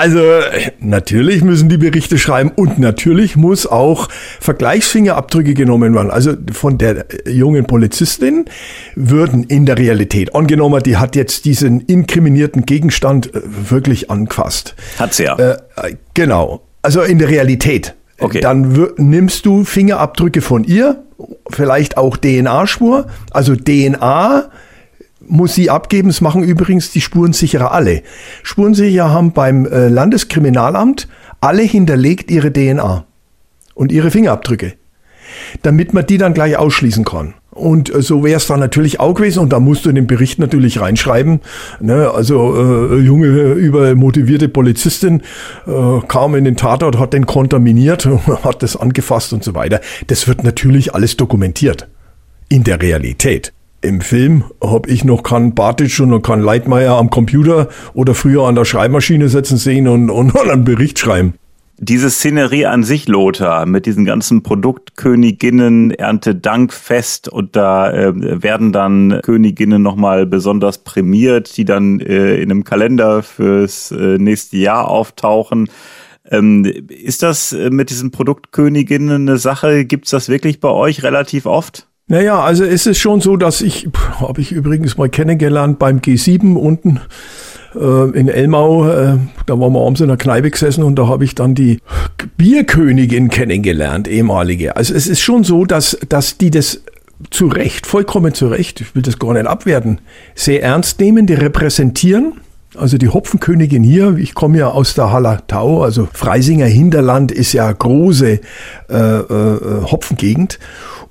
Also 0.00 0.22
natürlich 0.78 1.42
müssen 1.42 1.68
die 1.68 1.76
Berichte 1.76 2.16
schreiben 2.16 2.52
und 2.56 2.78
natürlich 2.78 3.36
muss 3.36 3.66
auch 3.66 4.08
Vergleichsfingerabdrücke 4.40 5.52
genommen 5.52 5.94
werden. 5.94 6.10
Also 6.10 6.32
von 6.52 6.78
der 6.78 7.04
jungen 7.26 7.66
Polizistin 7.66 8.46
würden 8.94 9.44
in 9.44 9.66
der 9.66 9.76
Realität 9.76 10.34
angenommen, 10.34 10.82
die 10.82 10.96
hat 10.96 11.16
jetzt 11.16 11.44
diesen 11.44 11.82
inkriminierten 11.82 12.64
Gegenstand 12.64 13.34
äh, 13.34 13.42
wirklich 13.44 14.10
angefasst. 14.10 14.74
Hat 14.98 15.12
sie 15.12 15.24
ja. 15.24 15.36
Äh, 15.36 15.96
genau. 16.14 16.62
Also 16.80 17.02
in 17.02 17.18
der 17.18 17.28
Realität. 17.28 17.94
Okay. 18.20 18.40
Dann 18.40 18.88
nimmst 18.96 19.46
du 19.46 19.64
Fingerabdrücke 19.64 20.40
von 20.42 20.64
ihr, 20.64 21.02
vielleicht 21.50 21.96
auch 21.96 22.16
DNA-Spur. 22.16 23.06
Also 23.30 23.56
DNA 23.56 24.50
muss 25.20 25.54
sie 25.54 25.70
abgeben. 25.70 26.08
Das 26.08 26.20
machen 26.20 26.42
übrigens 26.42 26.90
die 26.90 27.00
Spurensicherer 27.00 27.72
alle. 27.72 28.02
Spurensicherer 28.42 29.10
haben 29.10 29.32
beim 29.32 29.66
äh, 29.66 29.88
Landeskriminalamt 29.88 31.08
alle 31.40 31.62
hinterlegt 31.62 32.30
ihre 32.30 32.52
DNA 32.52 33.04
und 33.74 33.92
ihre 33.92 34.10
Fingerabdrücke, 34.10 34.74
damit 35.62 35.94
man 35.94 36.06
die 36.06 36.18
dann 36.18 36.34
gleich 36.34 36.56
ausschließen 36.56 37.04
kann. 37.04 37.34
Und 37.50 37.92
äh, 37.92 38.00
so 38.00 38.22
wäre 38.22 38.36
es 38.36 38.46
dann 38.46 38.60
natürlich 38.60 39.00
auch 39.00 39.14
gewesen. 39.14 39.40
Und 39.40 39.52
da 39.52 39.60
musst 39.60 39.84
du 39.84 39.88
in 39.88 39.96
den 39.96 40.06
Bericht 40.06 40.38
natürlich 40.38 40.80
reinschreiben. 40.80 41.40
Ne? 41.80 42.10
Also 42.10 42.54
äh, 42.56 42.98
junge, 42.98 43.26
übermotivierte 43.26 44.48
Polizistin 44.48 45.22
äh, 45.66 46.00
kam 46.06 46.34
in 46.34 46.44
den 46.44 46.56
Tatort, 46.56 46.98
hat 46.98 47.12
den 47.12 47.26
kontaminiert, 47.26 48.06
hat 48.44 48.62
das 48.62 48.76
angefasst 48.76 49.32
und 49.32 49.42
so 49.42 49.54
weiter. 49.54 49.80
Das 50.06 50.28
wird 50.28 50.44
natürlich 50.44 50.94
alles 50.94 51.16
dokumentiert. 51.16 51.88
In 52.48 52.64
der 52.64 52.80
Realität. 52.80 53.52
Im 53.82 54.02
Film 54.02 54.44
habe 54.62 54.90
ich 54.90 55.04
noch 55.04 55.22
keinen 55.22 55.54
Bartic 55.54 55.98
und 56.00 56.10
noch 56.10 56.20
keinen 56.20 56.42
Leitmeier 56.42 56.96
am 56.96 57.08
Computer 57.08 57.68
oder 57.94 58.14
früher 58.14 58.46
an 58.46 58.54
der 58.54 58.66
Schreibmaschine 58.66 59.28
setzen 59.28 59.56
sehen 59.56 59.88
und, 59.88 60.10
und 60.10 60.36
einen 60.36 60.64
Bericht 60.64 60.98
schreiben. 60.98 61.34
Diese 61.82 62.10
Szenerie 62.10 62.66
an 62.66 62.84
sich, 62.84 63.08
Lothar, 63.08 63.64
mit 63.64 63.86
diesen 63.86 64.04
ganzen 64.04 64.42
Produktköniginnen, 64.42 65.92
Erntedankfest 65.92 67.30
und 67.30 67.56
da 67.56 67.90
äh, 67.90 68.42
werden 68.42 68.70
dann 68.70 69.20
Königinnen 69.22 69.80
nochmal 69.80 70.26
besonders 70.26 70.84
prämiert, 70.84 71.56
die 71.56 71.64
dann 71.64 71.98
äh, 72.00 72.34
in 72.34 72.50
einem 72.50 72.64
Kalender 72.64 73.22
fürs 73.22 73.92
äh, 73.92 74.18
nächste 74.18 74.58
Jahr 74.58 74.88
auftauchen. 74.88 75.70
Ähm, 76.30 76.66
ist 76.66 77.22
das 77.22 77.54
äh, 77.54 77.70
mit 77.70 77.88
diesen 77.88 78.10
Produktköniginnen 78.10 79.28
eine 79.28 79.38
Sache? 79.38 79.86
Gibt's 79.86 80.10
das 80.10 80.28
wirklich 80.28 80.60
bei 80.60 80.68
euch 80.68 81.02
relativ 81.02 81.46
oft? 81.46 81.88
Naja, 82.08 82.40
also 82.40 82.62
es 82.62 82.86
ist 82.86 82.98
schon 82.98 83.22
so, 83.22 83.38
dass 83.38 83.62
ich, 83.62 83.88
habe 84.20 84.42
ich 84.42 84.52
übrigens 84.52 84.98
mal 84.98 85.08
kennengelernt 85.08 85.78
beim 85.78 86.00
G7 86.00 86.56
unten 86.56 87.00
in 87.74 88.28
Elmau, 88.28 88.88
äh, 88.88 89.16
da 89.46 89.60
waren 89.60 89.72
wir 89.72 89.80
abends 89.80 90.00
in 90.00 90.08
der 90.08 90.16
Kneipe 90.16 90.50
gesessen 90.50 90.82
und 90.82 90.96
da 90.96 91.06
habe 91.06 91.24
ich 91.24 91.34
dann 91.34 91.54
die 91.54 91.78
Bierkönigin 92.36 93.28
kennengelernt, 93.28 94.08
ehemalige. 94.08 94.76
Also 94.76 94.94
es 94.94 95.06
ist 95.06 95.20
schon 95.20 95.44
so, 95.44 95.64
dass, 95.64 95.96
dass 96.08 96.36
die 96.36 96.50
das 96.50 96.80
zu 97.30 97.46
Recht, 97.46 97.86
vollkommen 97.86 98.34
zu 98.34 98.48
Recht, 98.48 98.80
ich 98.80 98.94
will 98.94 99.02
das 99.02 99.18
gar 99.18 99.34
nicht 99.34 99.46
abwerten, 99.46 100.00
sehr 100.34 100.62
ernst 100.62 101.00
nehmen, 101.00 101.26
die 101.26 101.34
repräsentieren. 101.34 102.34
Also 102.76 102.98
die 102.98 103.08
Hopfenkönigin 103.08 103.82
hier, 103.82 104.16
ich 104.16 104.34
komme 104.34 104.58
ja 104.58 104.68
aus 104.68 104.94
der 104.94 105.12
Hallertau, 105.12 105.82
also 105.82 106.08
Freisinger 106.12 106.66
Hinterland 106.66 107.32
ist 107.32 107.52
ja 107.52 107.70
große 107.70 108.40
äh, 108.88 108.94
äh, 108.94 109.82
Hopfengegend. 109.84 110.58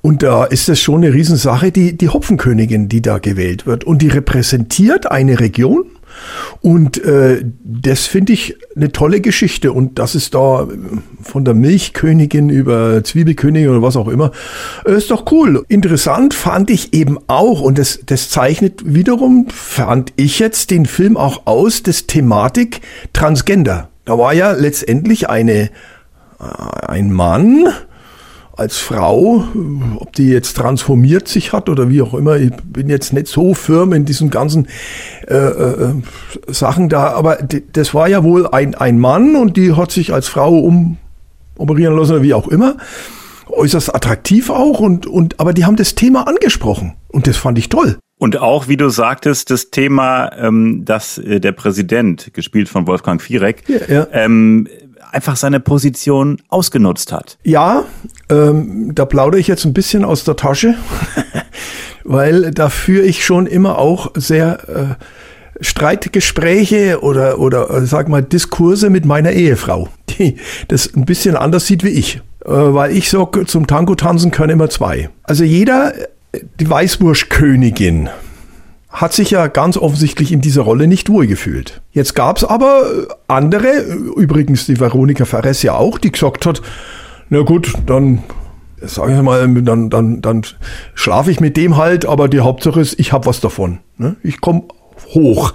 Und 0.01 0.23
da 0.23 0.45
ist 0.45 0.69
das 0.69 0.79
schon 0.79 1.03
eine 1.03 1.13
Riesensache, 1.13 1.71
die, 1.71 1.97
die 1.97 2.07
Hopfenkönigin, 2.07 2.87
die 2.87 3.01
da 3.01 3.17
gewählt 3.17 3.65
wird. 3.65 3.83
Und 3.83 4.01
die 4.01 4.07
repräsentiert 4.07 5.11
eine 5.11 5.41
Region. 5.41 5.85
Und 6.61 7.03
äh, 7.03 7.43
das 7.63 8.05
finde 8.05 8.33
ich 8.33 8.55
eine 8.75 8.91
tolle 8.91 9.21
Geschichte. 9.21 9.71
Und 9.71 9.99
das 9.99 10.15
ist 10.15 10.33
da 10.33 10.67
von 11.21 11.45
der 11.45 11.53
Milchkönigin 11.53 12.49
über 12.49 13.03
Zwiebelkönigin 13.03 13.69
oder 13.69 13.81
was 13.81 13.95
auch 13.95 14.07
immer, 14.07 14.31
äh, 14.85 14.93
ist 14.93 15.11
doch 15.11 15.31
cool. 15.31 15.63
Interessant 15.67 16.33
fand 16.33 16.69
ich 16.69 16.93
eben 16.93 17.17
auch, 17.27 17.61
und 17.61 17.77
das, 17.77 17.99
das 18.05 18.29
zeichnet 18.29 18.81
wiederum, 18.85 19.47
fand 19.49 20.13
ich 20.15 20.39
jetzt 20.39 20.71
den 20.71 20.85
Film 20.85 21.17
auch 21.17 21.45
aus, 21.45 21.83
das 21.83 22.07
Thematik 22.07 22.81
Transgender. 23.13 23.89
Da 24.05 24.17
war 24.17 24.33
ja 24.33 24.51
letztendlich 24.51 25.29
eine, 25.29 25.53
äh, 25.61 25.69
ein 26.87 27.11
Mann, 27.11 27.67
als 28.59 28.77
Frau, 28.77 29.45
ob 29.97 30.13
die 30.13 30.27
jetzt 30.27 30.57
transformiert 30.57 31.27
sich 31.27 31.53
hat 31.53 31.69
oder 31.69 31.89
wie 31.89 32.01
auch 32.01 32.13
immer, 32.13 32.35
ich 32.35 32.51
bin 32.63 32.89
jetzt 32.89 33.13
nicht 33.13 33.27
so 33.27 33.53
firm 33.53 33.93
in 33.93 34.05
diesen 34.05 34.29
ganzen 34.29 34.67
äh, 35.27 35.35
äh, 35.35 35.93
Sachen 36.47 36.89
da, 36.89 37.13
aber 37.13 37.37
das 37.71 37.93
war 37.93 38.09
ja 38.09 38.23
wohl 38.23 38.47
ein, 38.47 38.75
ein 38.75 38.99
Mann 38.99 39.35
und 39.35 39.55
die 39.55 39.73
hat 39.73 39.91
sich 39.91 40.13
als 40.13 40.27
Frau 40.27 40.59
umoperieren 41.55 41.95
lassen 41.95 42.13
oder 42.13 42.23
wie 42.23 42.33
auch 42.33 42.49
immer. 42.49 42.75
Äußerst 43.47 43.95
attraktiv 43.95 44.49
auch 44.49 44.79
und, 44.79 45.07
und 45.07 45.39
aber 45.39 45.53
die 45.53 45.65
haben 45.65 45.75
das 45.75 45.95
Thema 45.95 46.27
angesprochen 46.27 46.93
und 47.07 47.25
das 47.25 47.37
fand 47.37 47.57
ich 47.57 47.69
toll. 47.69 47.97
Und 48.19 48.37
auch, 48.37 48.67
wie 48.67 48.75
du 48.75 48.89
sagtest, 48.89 49.49
das 49.49 49.69
Thema, 49.71 50.31
ähm, 50.37 50.83
dass 50.83 51.17
äh, 51.17 51.39
der 51.39 51.53
Präsident, 51.53 52.33
gespielt 52.33 52.67
von 52.67 52.85
Wolfgang 52.85 53.21
Vierek, 53.21 53.63
ja, 53.69 53.79
ja. 53.87 54.07
Ähm, 54.11 54.67
einfach 55.11 55.35
seine 55.35 55.59
Position 55.59 56.41
ausgenutzt 56.49 57.11
hat. 57.11 57.37
Ja, 57.43 57.83
ähm, 58.29 58.93
da 58.93 59.05
plaudere 59.05 59.39
ich 59.39 59.47
jetzt 59.47 59.65
ein 59.65 59.73
bisschen 59.73 60.05
aus 60.05 60.23
der 60.23 60.35
Tasche, 60.35 60.75
weil 62.03 62.51
da 62.51 62.69
führe 62.69 63.05
ich 63.05 63.25
schon 63.25 63.47
immer 63.47 63.77
auch 63.77 64.11
sehr 64.15 64.69
äh, 64.69 65.03
Streitgespräche 65.61 67.01
oder, 67.01 67.39
oder 67.39 67.69
äh, 67.69 67.85
sag 67.85 68.07
mal 68.07 68.23
Diskurse 68.23 68.89
mit 68.89 69.05
meiner 69.05 69.31
Ehefrau, 69.31 69.89
die 70.09 70.37
das 70.67 70.93
ein 70.95 71.05
bisschen 71.05 71.35
anders 71.35 71.65
sieht 71.65 71.83
wie 71.83 71.89
ich. 71.89 72.21
Äh, 72.45 72.51
weil 72.51 72.95
ich 72.95 73.09
sage, 73.09 73.45
zum 73.45 73.67
Tango 73.67 73.95
tanzen 73.95 74.31
können 74.31 74.51
immer 74.51 74.69
zwei. 74.69 75.09
Also 75.23 75.43
jeder, 75.43 75.93
äh, 76.31 76.39
die 76.59 76.69
Weißwurstkönigin, 76.69 78.09
hat 78.89 79.13
sich 79.13 79.31
ja 79.31 79.47
ganz 79.47 79.77
offensichtlich 79.77 80.31
in 80.31 80.41
dieser 80.41 80.63
Rolle 80.63 80.87
nicht 80.87 81.09
wohlgefühlt. 81.09 81.81
Jetzt 81.91 82.15
gab 82.15 82.37
es 82.37 82.43
aber 82.43 82.81
äh, 82.81 83.13
andere, 83.27 83.81
übrigens 84.17 84.65
die 84.65 84.79
Veronika 84.79 85.25
Ferres 85.25 85.61
ja 85.61 85.75
auch, 85.75 85.99
die 85.99 86.11
gesagt 86.11 86.45
hat, 86.45 86.61
na 87.29 87.41
gut, 87.41 87.73
dann 87.85 88.23
sage 88.81 89.15
ich 89.15 89.21
mal, 89.21 89.47
dann, 89.61 89.89
dann, 89.89 90.21
dann 90.21 90.41
schlafe 90.93 91.31
ich 91.31 91.39
mit 91.39 91.57
dem 91.57 91.77
halt, 91.77 92.05
aber 92.05 92.27
die 92.27 92.39
Hauptsache 92.39 92.79
ist, 92.79 92.99
ich 92.99 93.11
habe 93.11 93.25
was 93.25 93.41
davon. 93.41 93.79
Ne? 93.97 94.15
Ich 94.23 94.41
komme 94.41 94.63
hoch. 95.13 95.53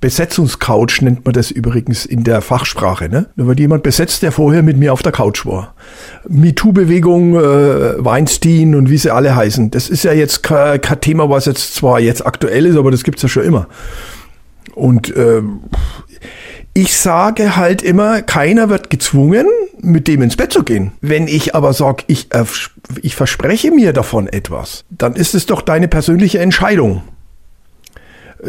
Besetzungscouch 0.00 1.00
nennt 1.00 1.24
man 1.24 1.32
das 1.34 1.50
übrigens 1.50 2.06
in 2.06 2.22
der 2.22 2.40
Fachsprache. 2.40 3.08
Ne? 3.08 3.26
Da 3.36 3.46
wird 3.46 3.58
jemand 3.58 3.82
besetzt, 3.82 4.22
der 4.22 4.30
vorher 4.30 4.62
mit 4.62 4.76
mir 4.76 4.92
auf 4.92 5.02
der 5.02 5.10
Couch 5.12 5.44
war. 5.44 5.74
MeToo-Bewegung, 6.28 7.34
äh, 7.34 8.04
Weinstein 8.04 8.76
und 8.76 8.90
wie 8.90 8.98
sie 8.98 9.10
alle 9.10 9.34
heißen. 9.34 9.72
Das 9.72 9.88
ist 9.88 10.04
ja 10.04 10.12
jetzt 10.12 10.42
kein, 10.42 10.80
Thema, 11.00 11.28
was 11.28 11.46
jetzt 11.46 11.74
zwar 11.74 11.98
jetzt 11.98 12.24
aktuell 12.24 12.66
ist, 12.66 12.76
aber 12.76 12.90
das 12.90 13.02
gibt's 13.02 13.22
ja 13.22 13.28
schon 13.28 13.44
immer. 13.44 13.66
Und 14.74 15.14
äh, 15.16 15.42
ich 16.74 16.96
sage 16.96 17.56
halt 17.56 17.82
immer, 17.82 18.22
keiner 18.22 18.68
wird 18.68 18.90
gezwungen, 18.90 19.46
mit 19.80 20.06
dem 20.06 20.22
ins 20.22 20.36
Bett 20.36 20.52
zu 20.52 20.62
gehen. 20.62 20.92
Wenn 21.00 21.26
ich 21.26 21.56
aber 21.56 21.72
sage, 21.72 22.04
ich, 22.06 22.32
äh, 22.32 22.44
ich 23.02 23.16
verspreche 23.16 23.72
mir 23.72 23.92
davon 23.92 24.28
etwas, 24.28 24.84
dann 24.90 25.14
ist 25.14 25.34
es 25.34 25.46
doch 25.46 25.60
deine 25.60 25.88
persönliche 25.88 26.38
Entscheidung. 26.38 27.02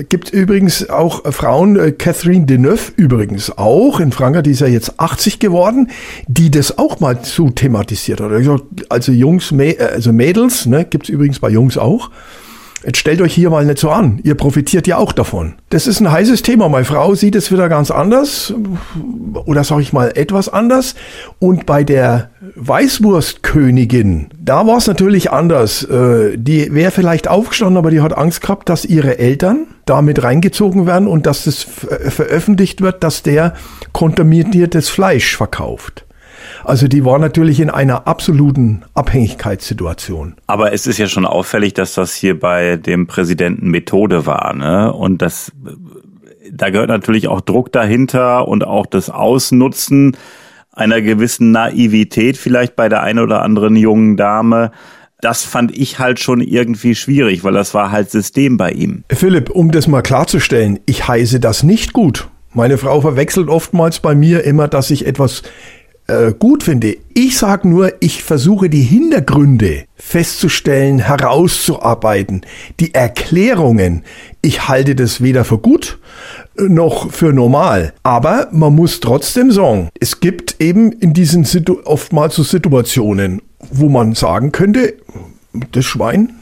Gibt 0.07 0.29
übrigens 0.29 0.87
auch 0.89 1.23
Frauen, 1.33 1.75
äh, 1.75 1.91
Catherine 1.91 2.45
Deneuve 2.45 2.91
übrigens 2.95 3.57
auch 3.57 3.99
in 3.99 4.11
Frankreich, 4.11 4.43
die 4.43 4.51
ist 4.51 4.59
ja 4.59 4.67
jetzt 4.67 4.99
80 4.99 5.39
geworden, 5.39 5.89
die 6.27 6.51
das 6.51 6.77
auch 6.77 6.99
mal 6.99 7.19
so 7.23 7.49
thematisiert 7.49 8.21
hat. 8.21 8.31
Also 8.89 9.11
Jungs, 9.11 9.51
äh, 9.51 9.77
also 9.79 10.13
Mädels, 10.13 10.67
ne, 10.67 10.85
gibt's 10.85 11.09
übrigens 11.09 11.39
bei 11.39 11.49
Jungs 11.49 11.77
auch. 11.79 12.11
Jetzt 12.85 12.99
stellt 12.99 13.21
euch 13.21 13.33
hier 13.33 13.49
mal 13.49 13.65
nicht 13.65 13.79
so 13.79 13.89
an. 13.89 14.19
Ihr 14.23 14.35
profitiert 14.35 14.87
ja 14.87 14.97
auch 14.97 15.11
davon. 15.11 15.55
Das 15.69 15.85
ist 15.85 15.99
ein 15.99 16.11
heißes 16.11 16.43
Thema. 16.43 16.69
Meine 16.69 16.85
Frau 16.85 17.13
sieht 17.13 17.35
es 17.35 17.51
wieder 17.51 17.67
ganz 17.67 17.91
anders. 17.91 18.53
Oder 19.45 19.63
sage 19.63 19.81
ich 19.81 19.91
mal 19.91 20.11
etwas 20.15 20.47
anders. 20.47 20.95
Und 21.39 21.65
bei 21.65 21.83
der 21.83 22.29
Weißwurstkönigin, 22.55 24.29
da 24.39 24.65
war 24.65 24.77
es 24.77 24.87
natürlich 24.87 25.31
anders. 25.31 25.83
Äh, 25.83 26.37
die 26.37 26.73
wäre 26.73 26.91
vielleicht 26.91 27.27
aufgestanden, 27.27 27.77
aber 27.77 27.91
die 27.91 28.01
hat 28.01 28.17
Angst 28.17 28.41
gehabt, 28.41 28.69
dass 28.69 28.85
ihre 28.85 29.19
Eltern 29.19 29.67
damit 29.85 30.23
reingezogen 30.23 30.85
werden 30.85 31.07
und 31.07 31.25
dass 31.25 31.43
das 31.43 31.63
veröffentlicht 31.63 32.81
wird, 32.81 33.03
dass 33.03 33.23
der 33.23 33.55
kontaminiertes 33.91 34.87
Fleisch 34.87 35.35
verkauft. 35.35 36.05
Also 36.63 36.87
die 36.87 37.05
war 37.05 37.19
natürlich 37.19 37.59
in 37.59 37.69
einer 37.69 38.07
absoluten 38.07 38.83
Abhängigkeitssituation. 38.93 40.35
Aber 40.47 40.73
es 40.73 40.87
ist 40.87 40.97
ja 40.97 41.07
schon 41.07 41.25
auffällig, 41.25 41.73
dass 41.73 41.93
das 41.93 42.13
hier 42.13 42.39
bei 42.39 42.77
dem 42.77 43.07
Präsidenten 43.07 43.69
Methode 43.69 44.25
war, 44.25 44.53
ne? 44.53 44.91
Und 44.93 45.21
das, 45.21 45.51
da 46.51 46.69
gehört 46.69 46.89
natürlich 46.89 47.27
auch 47.27 47.41
Druck 47.41 47.71
dahinter 47.71 48.47
und 48.47 48.65
auch 48.65 48.85
das 48.85 49.09
Ausnutzen 49.09 50.17
einer 50.71 51.01
gewissen 51.01 51.51
Naivität 51.51 52.37
vielleicht 52.37 52.75
bei 52.75 52.89
der 52.89 53.03
einen 53.03 53.19
oder 53.19 53.41
anderen 53.41 53.75
jungen 53.75 54.17
Dame. 54.17 54.71
Das 55.21 55.43
fand 55.43 55.75
ich 55.77 55.99
halt 55.99 56.19
schon 56.19 56.39
irgendwie 56.39 56.95
schwierig, 56.95 57.43
weil 57.43 57.53
das 57.53 57.73
war 57.73 57.91
halt 57.91 58.09
System 58.09 58.55
bei 58.55 58.71
ihm. 58.71 59.03
Philipp, 59.11 59.49
um 59.49 59.71
das 59.71 59.87
mal 59.87 60.01
klarzustellen, 60.01 60.79
ich 60.85 61.07
heiße 61.07 61.41
das 61.41 61.63
nicht 61.63 61.91
gut. 61.91 62.29
Meine 62.53 62.77
Frau 62.77 63.01
verwechselt 63.01 63.49
oftmals 63.49 63.99
bei 63.99 64.15
mir 64.15 64.43
immer, 64.43 64.67
dass 64.67 64.89
ich 64.89 65.05
etwas 65.05 65.43
äh, 66.09 66.33
gut 66.37 66.63
finde. 66.63 66.97
Ich 67.13 67.37
sage 67.37 67.67
nur, 67.67 67.93
ich 67.99 68.23
versuche 68.23 68.69
die 68.69 68.81
Hintergründe 68.81 69.85
festzustellen, 69.95 70.99
herauszuarbeiten, 70.99 72.41
die 72.79 72.93
Erklärungen. 72.93 74.03
Ich 74.41 74.67
halte 74.67 74.95
das 74.95 75.21
weder 75.21 75.45
für 75.45 75.57
gut 75.57 75.99
noch 76.67 77.11
für 77.11 77.33
normal. 77.33 77.93
Aber 78.03 78.49
man 78.51 78.75
muss 78.75 78.99
trotzdem 78.99 79.51
sagen, 79.51 79.89
es 79.99 80.19
gibt 80.19 80.59
eben 80.59 80.91
in 80.91 81.13
diesen 81.13 81.45
Situ 81.45 81.77
oftmals 81.85 82.35
so 82.35 82.43
Situationen, 82.43 83.41
wo 83.71 83.89
man 83.89 84.15
sagen 84.15 84.51
könnte, 84.51 84.95
das 85.71 85.85
Schwein, 85.85 86.33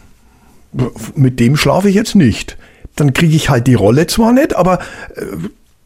mit 1.15 1.39
dem 1.39 1.55
schlafe 1.55 1.89
ich 1.89 1.95
jetzt 1.95 2.15
nicht. 2.15 2.57
Dann 2.95 3.13
kriege 3.13 3.35
ich 3.35 3.49
halt 3.49 3.67
die 3.67 3.75
Rolle 3.75 4.07
zwar 4.07 4.33
nicht, 4.33 4.55
aber 4.55 4.79
äh, 5.15 5.21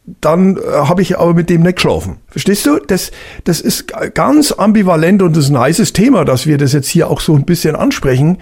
dann 0.04 0.56
äh, 0.56 0.60
habe 0.60 1.02
ich 1.02 1.18
aber 1.18 1.32
mit 1.32 1.48
dem 1.48 1.62
nicht 1.62 1.76
geschlafen. 1.76 2.18
Verstehst 2.28 2.66
du? 2.66 2.78
Das, 2.78 3.12
das 3.44 3.60
ist 3.60 3.86
ganz 4.14 4.50
ambivalent 4.50 5.22
und 5.22 5.36
das 5.36 5.44
ist 5.44 5.50
ein 5.50 5.58
heißes 5.58 5.92
Thema, 5.92 6.24
dass 6.24 6.46
wir 6.46 6.58
das 6.58 6.72
jetzt 6.72 6.88
hier 6.88 7.08
auch 7.08 7.20
so 7.20 7.34
ein 7.34 7.44
bisschen 7.44 7.76
ansprechen. 7.76 8.38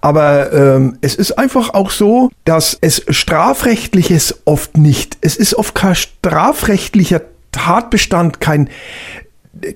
Aber 0.00 0.52
ähm, 0.52 0.98
es 1.02 1.14
ist 1.14 1.38
einfach 1.38 1.72
auch 1.72 1.90
so, 1.90 2.30
dass 2.44 2.76
es 2.80 3.04
strafrechtliches 3.08 4.42
oft 4.44 4.76
nicht, 4.76 5.16
es 5.20 5.36
ist 5.36 5.54
oft 5.54 5.74
kein 5.74 5.94
strafrechtlicher 5.94 7.22
Tatbestand, 7.52 8.40
kein, 8.40 8.68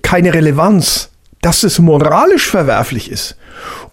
keine 0.02 0.34
Relevanz, 0.34 1.10
dass 1.40 1.62
es 1.62 1.78
moralisch 1.78 2.48
verwerflich 2.48 3.12
ist 3.12 3.36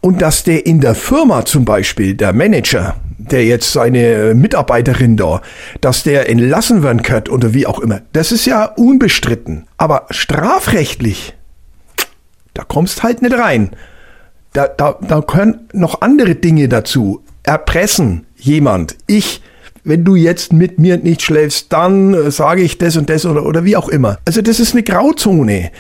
und 0.02 0.22
dass 0.22 0.44
der 0.44 0.66
in 0.66 0.82
der 0.82 0.96
Firma 0.96 1.46
zum 1.46 1.64
Beispiel, 1.64 2.16
der 2.16 2.34
Manager, 2.34 2.96
der 3.32 3.46
jetzt 3.46 3.72
seine 3.72 4.34
Mitarbeiterin 4.36 5.18
da, 5.18 5.42
dass 5.82 6.04
der 6.04 6.30
entlassen 6.30 6.84
werden 6.84 7.02
kann 7.02 7.28
oder 7.30 7.54
wie 7.54 7.68
auch 7.68 7.80
immer, 7.80 8.02
das 8.14 8.32
ist 8.32 8.46
ja 8.46 8.66
unbestritten. 8.66 9.66
Aber 9.78 10.06
strafrechtlich, 10.10 11.36
da 12.54 12.64
kommst 12.64 13.04
halt 13.04 13.22
nicht 13.22 13.38
rein. 13.38 13.72
Da, 14.54 14.68
da, 14.68 14.98
da 15.02 15.22
können 15.22 15.68
noch 15.74 16.02
andere 16.02 16.36
Dinge 16.36 16.70
dazu. 16.70 17.24
Erpressen 17.44 18.26
jemand, 18.38 18.96
ich, 19.06 19.42
wenn 19.84 20.06
du 20.06 20.16
jetzt 20.16 20.54
mit 20.54 20.80
mir 20.80 20.98
nicht 20.98 21.22
schläfst, 21.22 21.74
dann 21.74 22.14
äh, 22.14 22.32
sage 22.32 22.62
ich 22.62 22.78
das 22.78 22.96
und 22.96 23.10
das 23.10 23.26
oder, 23.26 23.46
oder 23.46 23.66
wie 23.66 23.76
auch 23.76 23.90
immer. 23.90 24.18
Also 24.26 24.42
das 24.42 24.60
ist 24.60 24.74
eine 24.74 24.84
Grauzone 24.84 25.72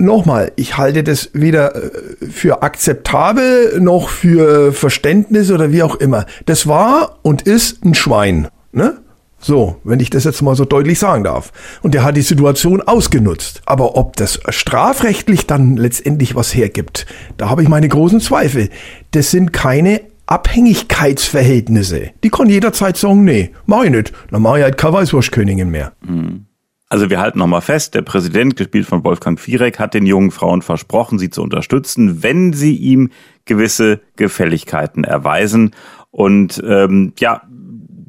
nochmal, 0.00 0.52
ich 0.56 0.76
halte 0.76 1.04
das 1.04 1.30
weder 1.32 1.74
äh, 1.74 1.90
für 2.30 2.62
akzeptabel 2.62 3.80
noch 3.80 4.08
für 4.08 4.72
Verständnis 4.72 5.50
oder 5.50 5.72
wie 5.72 5.82
auch 5.82 5.96
immer. 5.96 6.26
Das 6.46 6.66
war 6.66 7.18
und 7.22 7.42
ist 7.42 7.84
ein 7.84 7.94
Schwein. 7.94 8.48
Ne? 8.72 8.98
So, 9.38 9.76
wenn 9.84 10.00
ich 10.00 10.10
das 10.10 10.24
jetzt 10.24 10.42
mal 10.42 10.54
so 10.54 10.66
deutlich 10.66 10.98
sagen 10.98 11.24
darf. 11.24 11.52
Und 11.82 11.94
der 11.94 12.04
hat 12.04 12.16
die 12.16 12.22
Situation 12.22 12.82
ausgenutzt. 12.82 13.62
Aber 13.64 13.96
ob 13.96 14.16
das 14.16 14.38
strafrechtlich 14.50 15.46
dann 15.46 15.76
letztendlich 15.76 16.34
was 16.34 16.54
hergibt, 16.54 17.06
da 17.38 17.48
habe 17.48 17.62
ich 17.62 17.68
meine 17.68 17.88
großen 17.88 18.20
Zweifel. 18.20 18.68
Das 19.12 19.30
sind 19.30 19.52
keine 19.52 20.02
Abhängigkeitsverhältnisse. 20.26 22.10
Die 22.22 22.28
kann 22.28 22.50
jederzeit 22.50 22.98
sagen, 22.98 23.24
nee, 23.24 23.50
mach 23.66 23.84
ich 23.84 23.90
nicht. 23.90 24.12
Dann 24.30 24.42
mache 24.42 24.58
ich 24.58 24.64
halt 24.64 24.76
keine 24.76 24.92
Weißwurstkönigin 24.92 25.70
mehr. 25.70 25.92
Mhm. 26.02 26.44
Also 26.90 27.08
wir 27.08 27.20
halten 27.20 27.38
nochmal 27.38 27.60
fest, 27.60 27.94
der 27.94 28.02
Präsident, 28.02 28.56
gespielt 28.56 28.84
von 28.84 29.04
Wolfgang 29.04 29.38
Viereck, 29.38 29.78
hat 29.78 29.94
den 29.94 30.06
jungen 30.06 30.32
Frauen 30.32 30.60
versprochen, 30.60 31.20
sie 31.20 31.30
zu 31.30 31.40
unterstützen, 31.40 32.24
wenn 32.24 32.52
sie 32.52 32.74
ihm 32.74 33.10
gewisse 33.44 34.00
Gefälligkeiten 34.16 35.04
erweisen. 35.04 35.70
Und 36.10 36.60
ähm, 36.66 37.12
ja, 37.20 37.42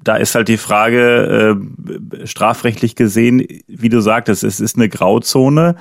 da 0.04 0.16
ist 0.16 0.34
halt 0.34 0.48
die 0.48 0.58
Frage, 0.58 1.56
äh, 1.56 2.26
strafrechtlich 2.26 2.96
gesehen, 2.96 3.46
wie 3.68 3.90
du 3.90 4.02
sagtest, 4.02 4.44
es 4.44 4.60
ist 4.60 4.78
eine 4.78 4.90
Grauzone. 4.90 5.76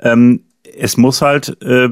Ähm, 0.00 0.45
es 0.78 0.96
muss 0.96 1.22
halt 1.22 1.56
äh, 1.62 1.88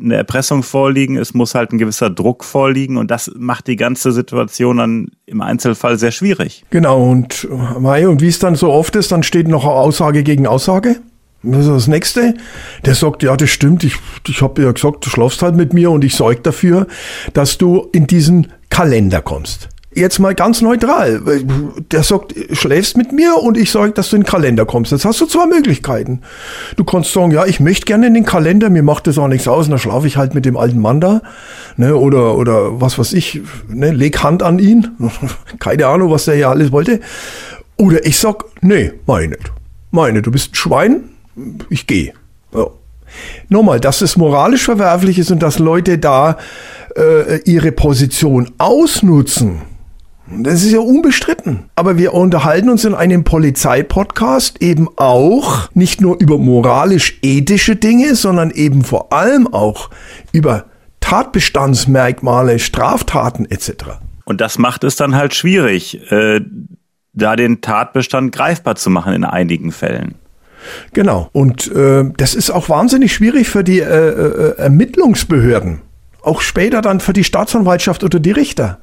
eine 0.00 0.14
Erpressung 0.14 0.62
vorliegen, 0.62 1.16
es 1.16 1.34
muss 1.34 1.54
halt 1.54 1.72
ein 1.72 1.78
gewisser 1.78 2.10
Druck 2.10 2.44
vorliegen 2.44 2.96
und 2.96 3.10
das 3.10 3.30
macht 3.36 3.66
die 3.66 3.76
ganze 3.76 4.12
Situation 4.12 4.76
dann 4.78 5.08
im 5.26 5.40
Einzelfall 5.40 5.98
sehr 5.98 6.12
schwierig. 6.12 6.64
Genau, 6.70 7.02
und, 7.02 7.48
Mai, 7.78 8.08
und 8.08 8.20
wie 8.20 8.28
es 8.28 8.38
dann 8.38 8.54
so 8.54 8.72
oft 8.72 8.96
ist, 8.96 9.12
dann 9.12 9.22
steht 9.22 9.48
noch 9.48 9.64
Aussage 9.64 10.22
gegen 10.22 10.46
Aussage. 10.46 10.96
Das 11.42 11.60
ist 11.60 11.68
das 11.68 11.86
Nächste. 11.86 12.34
Der 12.84 12.94
sagt, 12.94 13.22
ja, 13.22 13.36
das 13.36 13.50
stimmt, 13.50 13.84
ich, 13.84 13.96
ich 14.26 14.42
habe 14.42 14.62
ja 14.62 14.72
gesagt, 14.72 15.04
du 15.04 15.10
schlafst 15.10 15.42
halt 15.42 15.54
mit 15.54 15.72
mir 15.72 15.90
und 15.90 16.04
ich 16.04 16.14
sorge 16.14 16.40
dafür, 16.40 16.86
dass 17.34 17.58
du 17.58 17.88
in 17.92 18.06
diesen 18.06 18.52
Kalender 18.68 19.22
kommst 19.22 19.68
jetzt 19.96 20.18
mal 20.18 20.34
ganz 20.34 20.60
neutral. 20.60 21.20
Der 21.90 22.02
sagt, 22.02 22.34
schläfst 22.52 22.96
mit 22.96 23.12
mir 23.12 23.36
und 23.36 23.56
ich 23.56 23.70
sage, 23.70 23.92
dass 23.92 24.10
du 24.10 24.16
in 24.16 24.22
den 24.22 24.28
Kalender 24.28 24.66
kommst. 24.66 24.92
Jetzt 24.92 25.04
hast 25.04 25.20
du 25.20 25.26
zwei 25.26 25.46
Möglichkeiten. 25.46 26.20
Du 26.76 26.84
kannst 26.84 27.12
sagen, 27.12 27.30
ja, 27.32 27.46
ich 27.46 27.60
möchte 27.60 27.86
gerne 27.86 28.06
in 28.06 28.14
den 28.14 28.24
Kalender, 28.24 28.70
mir 28.70 28.82
macht 28.82 29.06
das 29.06 29.18
auch 29.18 29.28
nichts 29.28 29.48
aus, 29.48 29.66
und 29.66 29.70
dann 29.70 29.78
schlafe 29.78 30.06
ich 30.06 30.16
halt 30.16 30.34
mit 30.34 30.44
dem 30.44 30.56
alten 30.56 30.80
Mann 30.80 31.00
da. 31.00 31.22
Ne, 31.76 31.96
oder, 31.96 32.36
oder 32.36 32.80
was 32.80 32.98
weiß 32.98 33.12
ich, 33.14 33.40
ne, 33.68 33.90
leg 33.90 34.22
Hand 34.22 34.42
an 34.42 34.58
ihn. 34.58 34.96
Keine 35.58 35.86
Ahnung, 35.86 36.10
was 36.10 36.26
der 36.26 36.36
ja 36.36 36.50
alles 36.50 36.72
wollte. 36.72 37.00
Oder 37.76 38.04
ich 38.06 38.18
sag, 38.18 38.44
nee, 38.60 38.92
meine. 39.06 39.36
Meine, 39.90 40.22
du 40.22 40.30
bist 40.30 40.52
ein 40.52 40.54
Schwein, 40.54 41.04
ich 41.70 41.86
gehe. 41.86 42.12
Ja. 42.54 42.66
Nochmal, 43.48 43.80
dass 43.80 44.02
es 44.02 44.16
moralisch 44.16 44.64
verwerflich 44.64 45.18
ist 45.18 45.30
und 45.30 45.42
dass 45.42 45.58
Leute 45.58 45.98
da 45.98 46.36
äh, 46.96 47.40
ihre 47.44 47.72
Position 47.72 48.50
ausnutzen, 48.58 49.62
das 50.28 50.64
ist 50.64 50.72
ja 50.72 50.80
unbestritten. 50.80 51.70
Aber 51.76 51.98
wir 51.98 52.12
unterhalten 52.14 52.68
uns 52.68 52.84
in 52.84 52.94
einem 52.94 53.24
Polizeipodcast 53.24 54.60
eben 54.60 54.88
auch 54.96 55.68
nicht 55.74 56.00
nur 56.00 56.18
über 56.20 56.38
moralisch-ethische 56.38 57.76
Dinge, 57.76 58.14
sondern 58.16 58.50
eben 58.50 58.82
vor 58.82 59.12
allem 59.12 59.46
auch 59.46 59.90
über 60.32 60.64
Tatbestandsmerkmale, 61.00 62.58
Straftaten 62.58 63.46
etc. 63.48 64.00
Und 64.24 64.40
das 64.40 64.58
macht 64.58 64.82
es 64.82 64.96
dann 64.96 65.14
halt 65.14 65.34
schwierig, 65.34 66.10
äh, 66.10 66.40
da 67.12 67.36
den 67.36 67.60
Tatbestand 67.60 68.32
greifbar 68.32 68.74
zu 68.74 68.90
machen 68.90 69.12
in 69.12 69.24
einigen 69.24 69.70
Fällen. 69.70 70.16
Genau. 70.92 71.28
Und 71.32 71.70
äh, 71.72 72.04
das 72.16 72.34
ist 72.34 72.50
auch 72.50 72.68
wahnsinnig 72.68 73.14
schwierig 73.14 73.48
für 73.48 73.62
die 73.62 73.80
äh, 73.80 73.84
äh, 73.84 74.58
Ermittlungsbehörden. 74.58 75.82
Auch 76.22 76.40
später 76.40 76.82
dann 76.82 76.98
für 76.98 77.12
die 77.12 77.22
Staatsanwaltschaft 77.22 78.02
oder 78.02 78.18
die 78.18 78.32
Richter. 78.32 78.80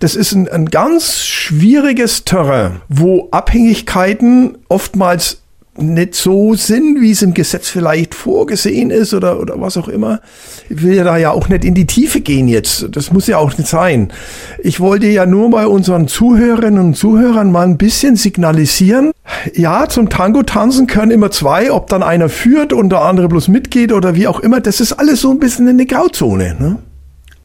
Das 0.00 0.14
ist 0.14 0.32
ein, 0.32 0.48
ein 0.48 0.66
ganz 0.66 1.18
schwieriges 1.24 2.24
Terrain, 2.24 2.80
wo 2.88 3.28
Abhängigkeiten 3.30 4.58
oftmals 4.68 5.42
nicht 5.78 6.14
so 6.14 6.54
sind, 6.54 7.00
wie 7.00 7.10
es 7.10 7.22
im 7.22 7.34
Gesetz 7.34 7.68
vielleicht 7.68 8.14
vorgesehen 8.14 8.90
ist 8.90 9.12
oder, 9.14 9.40
oder 9.40 9.60
was 9.60 9.76
auch 9.76 9.88
immer. 9.88 10.20
Ich 10.68 10.82
will 10.82 10.94
ja 10.94 11.04
da 11.04 11.16
ja 11.16 11.30
auch 11.30 11.48
nicht 11.48 11.64
in 11.64 11.74
die 11.74 11.86
Tiefe 11.86 12.20
gehen 12.20 12.48
jetzt. 12.48 12.88
Das 12.92 13.12
muss 13.12 13.26
ja 13.26 13.38
auch 13.38 13.56
nicht 13.56 13.68
sein. 13.68 14.12
Ich 14.58 14.80
wollte 14.80 15.06
ja 15.06 15.26
nur 15.26 15.50
bei 15.50 15.66
unseren 15.66 16.08
Zuhörerinnen 16.08 16.82
und 16.82 16.94
Zuhörern 16.94 17.52
mal 17.52 17.66
ein 17.66 17.78
bisschen 17.78 18.16
signalisieren. 18.16 19.12
Ja, 19.54 19.88
zum 19.88 20.08
Tango 20.08 20.42
tanzen 20.42 20.86
können 20.86 21.10
immer 21.10 21.30
zwei, 21.30 21.70
ob 21.70 21.88
dann 21.88 22.02
einer 22.02 22.28
führt 22.28 22.72
und 22.72 22.90
der 22.90 23.02
andere 23.02 23.28
bloß 23.28 23.48
mitgeht 23.48 23.92
oder 23.92 24.14
wie 24.14 24.28
auch 24.28 24.40
immer. 24.40 24.60
Das 24.60 24.80
ist 24.80 24.94
alles 24.94 25.20
so 25.20 25.30
ein 25.30 25.38
bisschen 25.38 25.68
eine 25.68 25.86
Grauzone. 25.86 26.56
Ne? 26.58 26.78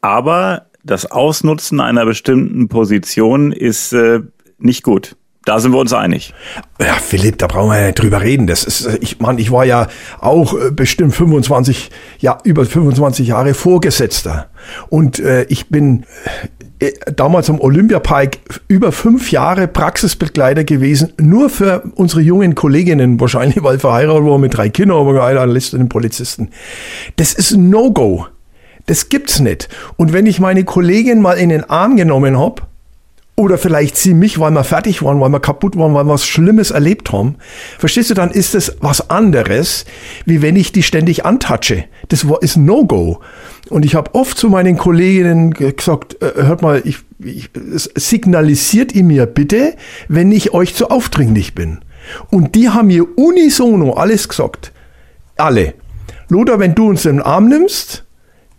Aber 0.01 0.67
das 0.83 1.05
Ausnutzen 1.05 1.79
einer 1.79 2.05
bestimmten 2.05 2.67
Position 2.67 3.51
ist 3.51 3.93
äh, 3.93 4.21
nicht 4.57 4.83
gut. 4.83 5.15
Da 5.43 5.59
sind 5.59 5.71
wir 5.71 5.79
uns 5.79 5.91
einig. 5.91 6.35
Ja, 6.79 6.93
Philipp, 6.93 7.39
da 7.39 7.47
brauchen 7.47 7.71
wir 7.71 7.79
ja 7.79 7.85
nicht 7.87 7.99
drüber 7.99 8.21
reden. 8.21 8.45
Das 8.45 8.63
ist, 8.63 8.85
äh, 8.85 8.97
ich 9.01 9.19
meine, 9.19 9.41
ich 9.41 9.51
war 9.51 9.65
ja 9.65 9.87
auch 10.19 10.53
äh, 10.53 10.71
bestimmt 10.71 11.15
25, 11.15 11.89
ja, 12.19 12.37
über 12.43 12.63
25 12.63 13.27
Jahre 13.27 13.55
Vorgesetzter. 13.55 14.49
Und 14.89 15.19
äh, 15.19 15.45
ich 15.49 15.69
bin 15.69 16.05
äh, 16.77 16.91
damals 17.15 17.49
am 17.49 17.59
Olympiapark 17.59 18.37
über 18.67 18.91
fünf 18.91 19.31
Jahre 19.31 19.67
Praxisbegleiter 19.67 20.63
gewesen, 20.63 21.13
nur 21.19 21.49
für 21.49 21.83
unsere 21.95 22.21
jungen 22.21 22.53
Kolleginnen, 22.53 23.19
wahrscheinlich 23.19 23.63
weil 23.63 23.79
verheiratet 23.79 24.25
war 24.25 24.37
mit 24.37 24.55
drei 24.55 24.69
Kindern, 24.69 24.99
aber 24.99 25.23
einer 25.23 25.47
lässt 25.47 25.73
den 25.73 25.89
Polizisten. 25.89 26.49
Das 27.15 27.33
ist 27.33 27.51
ein 27.51 27.71
No-Go. 27.71 28.27
Das 28.85 29.09
gibt's 29.09 29.39
nicht. 29.39 29.69
Und 29.97 30.13
wenn 30.13 30.25
ich 30.25 30.39
meine 30.39 30.63
Kollegin 30.63 31.21
mal 31.21 31.37
in 31.37 31.49
den 31.49 31.69
Arm 31.69 31.95
genommen 31.95 32.39
hab 32.39 32.67
oder 33.35 33.57
vielleicht 33.57 33.97
sie 33.97 34.13
mich, 34.13 34.39
weil 34.39 34.51
wir 34.51 34.63
fertig 34.63 35.01
waren, 35.03 35.19
weil 35.19 35.29
wir 35.29 35.39
kaputt 35.39 35.77
waren, 35.77 35.93
weil 35.93 36.05
wir 36.05 36.13
was 36.13 36.25
Schlimmes 36.25 36.71
erlebt 36.71 37.11
haben, 37.11 37.35
verstehst 37.79 38.09
du, 38.09 38.13
dann 38.13 38.31
ist 38.31 38.53
das 38.53 38.77
was 38.81 39.09
anderes, 39.09 39.85
wie 40.25 40.41
wenn 40.41 40.55
ich 40.55 40.71
die 40.71 40.83
ständig 40.83 41.25
antatsche. 41.25 41.85
Das 42.09 42.25
ist 42.41 42.57
No-Go. 42.57 43.21
Und 43.69 43.85
ich 43.85 43.95
habe 43.95 44.13
oft 44.15 44.37
zu 44.37 44.49
meinen 44.49 44.77
Kolleginnen 44.77 45.51
gesagt, 45.53 46.21
äh, 46.21 46.43
hört 46.43 46.61
mal, 46.61 46.81
ich, 46.83 46.97
ich, 47.19 47.49
signalisiert 47.95 48.93
ihr 48.93 49.03
mir 49.03 49.25
bitte, 49.25 49.75
wenn 50.07 50.31
ich 50.31 50.53
euch 50.53 50.75
zu 50.75 50.89
aufdringlich 50.89 51.55
bin. 51.55 51.79
Und 52.29 52.55
die 52.55 52.69
haben 52.69 52.87
mir 52.87 53.05
unisono 53.17 53.93
alles 53.93 54.27
gesagt. 54.27 54.71
Alle. 55.37 55.73
Lothar, 56.27 56.59
wenn 56.59 56.75
du 56.75 56.89
uns 56.89 57.05
im 57.05 57.21
Arm 57.21 57.47
nimmst, 57.47 58.05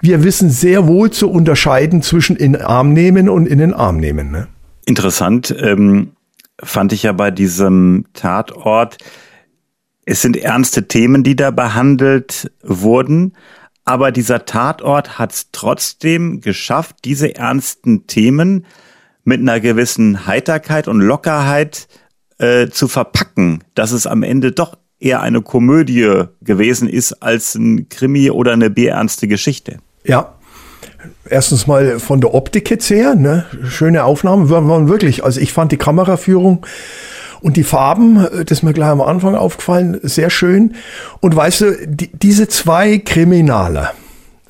wir 0.03 0.23
wissen 0.23 0.51
sehr 0.51 0.87
wohl 0.87 1.11
zu 1.11 1.31
unterscheiden 1.31 2.03
zwischen 2.03 2.37
in 2.37 2.57
Arm 2.57 2.93
nehmen 2.93 3.31
und 3.31 3.47
in 3.47 3.59
den 3.59 3.73
Arm 3.73 3.97
nehmen. 3.97 4.31
Ne? 4.31 4.49
Interessant. 4.85 5.55
Ähm 5.59 6.13
fand 6.63 6.93
ich 6.93 7.05
ja 7.05 7.13
bei 7.13 7.31
diesem 7.31 8.07
Tatort, 8.15 8.99
es 10.05 10.23
sind 10.23 10.37
ernste 10.37 10.89
Themen, 10.89 11.23
die 11.23 11.37
da 11.37 11.51
behandelt 11.51 12.51
wurden, 12.63 13.35
aber 13.85 14.13
dieser 14.13 14.45
Tatort 14.45 15.19
hat 15.19 15.33
es 15.33 15.49
trotzdem 15.53 16.41
geschafft, 16.41 16.97
diese 17.05 17.35
ernsten 17.35 18.07
Themen 18.07 18.67
mit 19.25 19.41
einer 19.41 19.61
gewissen 19.61 20.27
Heiterkeit 20.27 20.89
und 20.89 21.01
Lockerheit 21.01 21.89
äh, 22.39 22.69
zu 22.69 22.89
verpacken, 22.89 23.63
dass 23.75 23.93
es 23.93 24.07
am 24.07 24.23
Ende 24.23 24.53
doch 24.53 24.77
eher 24.99 25.21
eine 25.21 25.43
Komödie 25.43 26.25
gewesen 26.43 26.89
ist 26.89 27.23
als 27.23 27.55
ein 27.57 27.89
Krimi 27.89 28.31
oder 28.31 28.53
eine 28.53 28.71
bierernste 28.71 29.27
Geschichte. 29.27 29.79
Ja, 30.05 30.35
erstens 31.29 31.67
mal 31.67 31.99
von 31.99 32.21
der 32.21 32.35
Optik 32.35 32.71
jetzt 32.71 32.91
her, 32.91 33.15
ne? 33.15 33.47
schöne 33.65 34.05
Aufnahmen, 34.05 34.51
waren, 34.51 34.89
wirklich, 34.89 35.25
also 35.25 35.41
ich 35.41 35.53
fand 35.53 35.73
die 35.73 35.77
Kameraführung 35.77 36.67
und 37.41 37.57
die 37.57 37.65
Farben, 37.65 38.25
äh, 38.25 38.45
das 38.45 38.59
ist 38.59 38.63
mir 38.63 38.73
gleich 38.73 38.91
am 38.91 39.01
Anfang 39.01 39.35
aufgefallen, 39.35 39.99
sehr 40.03 40.31
schön. 40.31 40.75
Und 41.21 41.35
weißt 41.35 41.61
du, 41.61 41.87
die, 41.87 42.11
diese 42.13 42.49
zwei 42.49 42.99
Kriminale, 42.99 43.91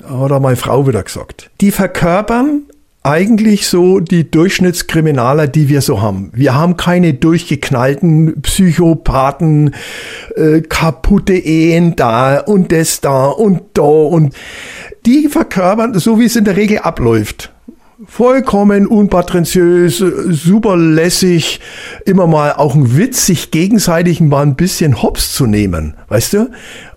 hat 0.03 0.31
auch 0.31 0.39
meine 0.39 0.57
Frau 0.57 0.87
wieder 0.87 1.03
gesagt, 1.03 1.49
die 1.61 1.71
verkörpern 1.71 2.63
eigentlich 3.03 3.67
so 3.67 3.99
die 3.99 4.31
Durchschnittskriminaler, 4.31 5.47
die 5.47 5.67
wir 5.67 5.81
so 5.81 6.01
haben. 6.01 6.31
Wir 6.33 6.55
haben 6.55 6.77
keine 6.77 7.13
durchgeknallten 7.13 8.41
Psychopathen, 8.41 9.75
äh, 10.37 10.61
kaputte 10.61 11.33
Ehen 11.33 11.97
da 11.97 12.39
und 12.39 12.71
das 12.71 13.01
da 13.01 13.25
und 13.25 13.61
da 13.73 13.81
und 13.81 14.33
die 15.05 15.27
verkörpern, 15.27 15.97
so 15.99 16.19
wie 16.19 16.25
es 16.25 16.35
in 16.35 16.45
der 16.45 16.57
Regel 16.57 16.79
abläuft. 16.79 17.51
Vollkommen 18.05 18.85
unpatentiös, 18.87 19.97
super 19.97 20.75
lässig, 20.75 21.61
immer 22.05 22.27
mal 22.27 22.53
auch 22.53 22.75
ein 22.75 22.97
Witz, 22.97 23.25
sich 23.25 23.51
gegenseitig 23.51 24.19
mal 24.19 24.41
ein 24.41 24.55
bisschen 24.55 25.01
hops 25.01 25.33
zu 25.33 25.45
nehmen, 25.45 25.95
weißt 26.09 26.33
du? 26.33 26.51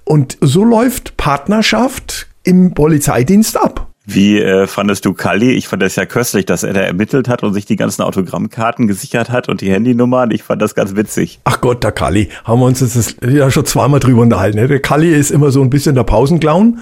Und 0.05 0.37
so 0.41 0.65
läuft 0.65 1.17
Partnerschaft 1.17 2.29
im 2.43 2.75
Polizeidienst 2.75 3.57
ab. 3.57 3.89
Wie 4.09 4.41
äh, 4.41 4.69
fandest 4.69 5.05
du 5.05 5.15
Kali? 5.15 5.51
Ich 5.53 5.67
fand 5.67 5.83
das 5.83 5.97
ja 5.97 6.07
köstlich, 6.07 6.47
dass 6.47 6.63
er 6.63 6.73
da 6.73 6.81
ermittelt 6.81 7.29
hat 7.29 7.43
und 7.43 7.53
sich 7.55 7.67
die 7.67 7.75
ganzen 7.75 8.03
Autogrammkarten 8.03 8.87
gesichert 8.87 9.31
hat 9.31 9.49
und 9.49 9.61
die 9.61 9.73
Handynummern. 9.73 10.31
Ich 10.31 10.45
fand 10.45 10.63
das 10.63 10.77
ganz 10.77 10.95
witzig. 10.95 11.41
Ach 11.43 11.61
Gott, 11.61 11.83
der 11.83 11.91
Kali. 11.91 12.29
Haben 12.45 12.61
wir 12.61 12.67
uns 12.67 12.79
das 12.79 13.17
ja 13.29 13.51
schon 13.51 13.67
zweimal 13.67 13.99
drüber 13.99 14.23
unterhalten. 14.23 14.59
Ne? 14.59 14.69
Der 14.69 14.81
Kali 14.81 15.13
ist 15.13 15.33
immer 15.33 15.51
so 15.51 15.61
ein 15.61 15.71
bisschen 15.71 15.97
der 15.97 16.05
Pausenclown. 16.05 16.79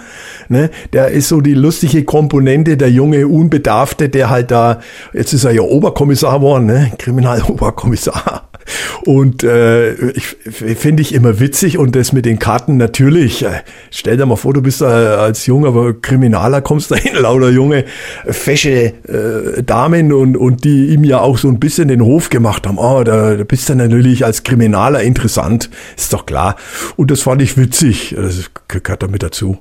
Ne? 0.51 0.71
Der 0.93 1.09
ist 1.09 1.29
so 1.29 1.41
die 1.41 1.55
lustige 1.55 2.05
Komponente, 2.05 2.77
der 2.77 2.91
junge 2.91 3.27
Unbedarfte, 3.27 4.11
der 4.11 4.29
halt 4.29 4.51
da, 4.51 4.81
jetzt 5.15 5.33
ist 5.33 5.45
er 5.45 5.53
ja 5.53 5.63
Oberkommissar 5.63 6.41
geworden, 6.41 6.67
ne? 6.67 6.93
Kriminaloberkommissar. 6.99 8.51
Und 9.05 9.45
äh, 9.45 9.93
ich 10.13 10.25
finde 10.27 11.03
ich 11.03 11.15
immer 11.15 11.39
witzig 11.39 11.79
und 11.79 11.95
das 11.95 12.13
mit 12.13 12.25
den 12.25 12.39
Karten 12.39 12.77
natürlich. 12.77 13.45
Äh, 13.45 13.61
stell 13.91 14.17
dir 14.17 14.27
mal 14.27 14.37
vor, 14.37 14.55
du 14.55 14.63
bist 14.63 14.81
da 14.81 15.17
als 15.17 15.47
junger 15.47 15.93
Kriminaler, 15.93 16.63
kommst 16.63 16.91
da 16.91 16.97
hin, 16.97 17.14
lauter 17.19 17.51
junge, 17.51 17.85
fesche 18.27 18.71
äh, 18.71 19.63
Damen 19.63 20.13
und, 20.13 20.37
und 20.37 20.65
die 20.65 20.89
ihm 20.89 21.05
ja 21.05 21.21
auch 21.21 21.39
so 21.39 21.49
ein 21.49 21.61
bisschen 21.61 21.89
den 21.89 22.03
Hof 22.03 22.31
gemacht 22.31 22.67
haben. 22.67 22.79
Oh, 22.79 23.03
da, 23.05 23.37
da 23.37 23.45
bist 23.45 23.69
du 23.69 23.75
natürlich 23.75 24.25
als 24.25 24.43
Kriminaler 24.43 25.03
interessant, 25.03 25.71
ist 25.97 26.13
doch 26.13 26.27
klar. 26.27 26.57
Und 26.97 27.11
das 27.11 27.23
fand 27.23 27.43
ich 27.43 27.57
witzig. 27.57 28.15
Das 28.17 28.51
gehört 28.69 29.03
damit 29.03 29.23
dazu. 29.23 29.59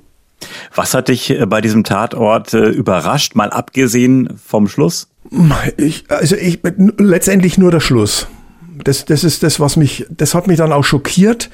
Was 0.75 0.93
hat 0.93 1.07
dich 1.07 1.29
äh, 1.29 1.45
bei 1.45 1.61
diesem 1.61 1.83
Tatort 1.83 2.53
äh, 2.53 2.69
überrascht, 2.69 3.35
mal 3.35 3.49
abgesehen 3.49 4.29
vom 4.43 4.67
Schluss? 4.67 5.07
Ich, 5.77 6.05
also 6.09 6.35
ich, 6.35 6.59
letztendlich 6.97 7.57
nur 7.57 7.71
der 7.71 7.79
Schluss 7.79 8.27
das, 8.83 9.05
das 9.05 9.23
ist 9.23 9.43
das, 9.43 9.59
was 9.59 9.75
mich, 9.75 10.05
das 10.09 10.35
hat 10.35 10.47
mich 10.47 10.57
dann 10.57 10.71
auch 10.71 10.83
schockiert, 10.83 11.49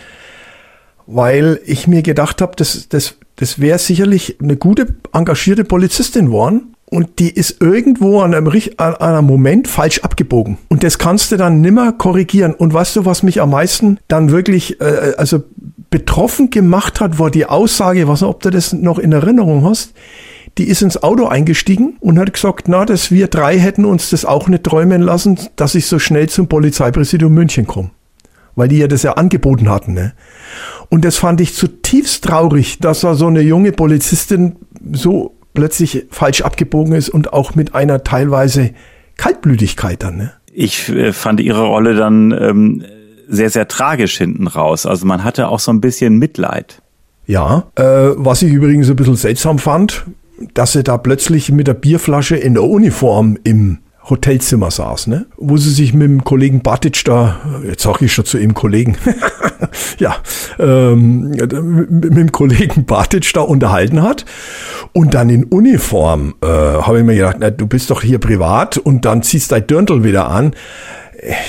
weil 1.12 1.60
ich 1.66 1.88
mir 1.88 2.04
gedacht 2.04 2.40
habe, 2.42 2.54
das, 2.56 2.88
das, 2.88 3.16
das 3.36 3.60
wäre 3.60 3.80
sicherlich 3.80 4.38
eine 4.42 4.58
gute, 4.58 4.96
engagierte 5.12 5.64
Polizistin 5.64 6.28
geworden. 6.28 6.76
Und 6.92 7.20
die 7.20 7.30
ist 7.30 7.62
irgendwo 7.62 8.22
an 8.22 8.34
einem, 8.34 8.52
an 8.78 8.96
einem 8.96 9.26
Moment 9.26 9.68
falsch 9.68 10.00
abgebogen. 10.00 10.58
Und 10.70 10.84
das 10.84 10.98
kannst 10.98 11.32
du 11.32 11.38
dann 11.38 11.62
nimmer 11.62 11.92
korrigieren. 11.94 12.54
Und 12.54 12.74
weißt 12.74 12.96
du, 12.96 13.06
was 13.06 13.22
mich 13.22 13.42
am 13.42 13.52
meisten 13.52 14.00
dann 14.08 14.32
wirklich, 14.32 14.82
äh, 14.82 15.14
also 15.18 15.44
betroffen 15.92 16.50
gemacht 16.50 17.00
hat, 17.00 17.20
war 17.20 17.30
die 17.30 17.46
Aussage, 17.46 18.08
was 18.08 18.24
ob 18.24 18.42
du 18.42 18.50
das 18.50 18.74
noch 18.74 18.98
in 18.98 19.12
Erinnerung 19.12 19.66
hast, 19.66 19.94
die 20.58 20.68
ist 20.68 20.82
ins 20.82 21.02
Auto 21.02 21.26
eingestiegen 21.26 21.96
und 22.00 22.20
hat 22.20 22.34
gesagt, 22.34 22.68
na, 22.68 22.86
dass 22.86 23.12
wir 23.12 23.28
drei 23.28 23.58
hätten 23.58 23.86
uns 23.86 24.10
das 24.10 24.26
auch 24.26 24.48
nicht 24.48 24.64
träumen 24.64 25.02
lassen, 25.02 25.40
dass 25.56 25.76
ich 25.76 25.86
so 25.86 26.00
schnell 26.00 26.28
zum 26.30 26.48
Polizeipräsidium 26.48 27.34
München 27.34 27.68
komme. 27.68 27.92
Weil 28.60 28.68
die 28.68 28.78
ja 28.78 28.88
das 28.88 29.04
ja 29.04 29.14
angeboten 29.14 29.70
hatten. 29.70 29.94
Ne? 29.94 30.14
Und 30.90 31.06
das 31.06 31.16
fand 31.16 31.40
ich 31.40 31.56
zutiefst 31.56 32.26
traurig, 32.26 32.80
dass 32.80 33.00
da 33.00 33.16
so 33.16 33.28
eine 33.28 33.40
junge 33.40 33.72
Polizistin 33.72 34.58
so 34.92 35.34
plötzlich 35.54 36.08
falsch 36.12 36.42
abgebogen 36.42 36.94
ist 36.94 37.08
und 37.08 37.32
auch 37.32 37.56
mit 37.56 37.74
einer 37.74 38.04
teilweise 38.04 38.72
Kaltblütigkeit 39.16 40.04
dann. 40.04 40.18
Ne? 40.18 40.32
Ich 40.54 40.90
äh, 40.90 41.14
fand 41.14 41.40
ihre 41.40 41.64
Rolle 41.64 41.96
dann 41.96 42.32
ähm, 42.38 42.84
sehr, 43.30 43.50
sehr 43.50 43.70
tragisch 43.70 44.18
hinten 44.18 44.48
raus. 44.48 44.86
Also 44.86 45.06
man 45.06 45.24
hatte 45.24 45.48
auch 45.48 45.60
so 45.60 45.72
ein 45.72 45.80
bisschen 45.80 46.18
Mitleid. 46.18 46.82
Ja, 47.28 47.64
äh, 47.76 47.84
was 48.16 48.42
ich 48.42 48.52
übrigens 48.52 48.90
ein 48.90 48.98
bisschen 48.98 49.16
seltsam 49.16 49.58
fand, 49.58 50.06
dass 50.54 50.74
sie 50.74 50.84
da 50.84 50.98
plötzlich 50.98 51.50
mit 51.50 51.68
der 51.68 51.76
Bierflasche 51.76 52.36
in 52.36 52.56
der 52.56 52.64
Uniform 52.64 53.38
im 53.44 53.80
Hotelzimmer 54.10 54.72
saß, 54.72 55.08
ne? 55.08 55.26
Wo 55.38 55.58
sie 55.58 55.72
sich 55.72 55.94
mit 55.94 56.08
dem 56.08 56.24
Kollegen 56.24 56.62
Batic 56.62 57.04
da, 57.06 57.40
jetzt 57.66 57.84
sag 57.84 58.02
ich 58.02 58.14
schon 58.14 58.26
zu 58.26 58.38
ihm 58.38 58.54
Kollegen, 58.54 58.98
ja, 60.00 60.16
ähm, 60.58 61.30
mit 61.30 62.18
dem 62.18 62.32
Kollegen 62.32 62.86
Batic 62.86 63.32
da 63.34 63.42
unterhalten 63.42 64.02
hat. 64.02 64.26
Und 64.94 65.14
dann 65.14 65.30
in 65.30 65.44
Uniform 65.46 66.36
äh, 66.42 66.48
habe 66.48 67.00
ich 67.00 67.06
mir 67.06 67.16
gedacht, 67.16 67.38
na, 67.40 67.50
du 67.50 67.68
bist 67.68 67.90
doch 67.92 68.02
hier 68.02 68.20
privat 68.20 68.78
und 68.78 69.06
dann 69.06 69.24
ziehst 69.24 69.52
dein 69.52 69.68
Dirndl 69.68 70.04
wieder 70.04 70.30
an 70.30 70.54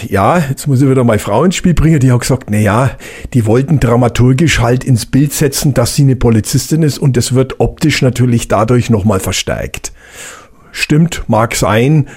ja, 0.09 0.39
jetzt 0.39 0.67
muss 0.67 0.83
ich 0.83 0.89
wieder 0.89 1.05
meine 1.05 1.19
Frau 1.19 1.45
ins 1.45 1.57
Spiel 1.57 1.75
bringen, 1.75 2.01
die 2.01 2.11
hat 2.11 2.21
gesagt, 2.21 2.51
na 2.51 2.59
ja, 2.59 2.91
die 3.35 3.47
wollten 3.47 3.81
dramaturgisch 3.81 4.61
halt 4.61 4.85
ins 4.85 5.07
Bild 5.07 5.33
setzen, 5.33 5.75
dass 5.75 5.95
sie 5.95 6.03
eine 6.03 6.17
Polizistin 6.17 6.83
ist 6.83 6.99
und 6.99 7.17
das 7.17 7.35
wird 7.35 7.61
optisch 7.61 8.03
natürlich 8.03 8.49
dadurch 8.49 8.91
nochmal 8.91 9.21
verstärkt. 9.21 9.93
Stimmt, 10.73 11.25
mag 11.29 11.55
sein. 11.55 12.09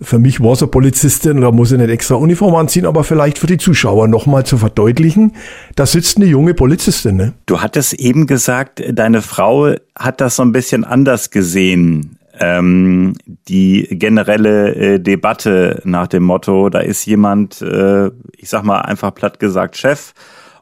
Für 0.00 0.18
mich 0.18 0.40
war 0.40 0.54
sie 0.54 0.66
Polizistin, 0.66 1.40
da 1.40 1.50
muss 1.50 1.72
ich 1.72 1.78
nicht 1.78 1.90
extra 1.90 2.14
Uniform 2.14 2.54
anziehen, 2.54 2.86
aber 2.86 3.02
vielleicht 3.04 3.38
für 3.38 3.46
die 3.46 3.58
Zuschauer 3.58 4.06
nochmal 4.06 4.46
zu 4.46 4.56
verdeutlichen, 4.56 5.32
da 5.74 5.86
sitzt 5.86 6.16
eine 6.16 6.26
junge 6.26 6.54
Polizistin. 6.54 7.16
Ne? 7.16 7.32
Du 7.46 7.60
hattest 7.60 7.94
eben 7.94 8.26
gesagt, 8.26 8.82
deine 8.92 9.22
Frau 9.22 9.74
hat 9.96 10.20
das 10.20 10.36
so 10.36 10.42
ein 10.42 10.52
bisschen 10.52 10.84
anders 10.84 11.30
gesehen 11.30 12.18
ähm, 12.40 13.14
die 13.48 13.88
generelle 13.90 14.74
äh, 14.74 15.00
Debatte 15.00 15.80
nach 15.84 16.06
dem 16.06 16.22
Motto, 16.22 16.68
da 16.68 16.80
ist 16.80 17.04
jemand, 17.06 17.60
äh, 17.62 18.10
ich 18.36 18.48
sag 18.48 18.62
mal 18.62 18.80
einfach 18.80 19.14
platt 19.14 19.40
gesagt 19.40 19.76
Chef 19.76 20.12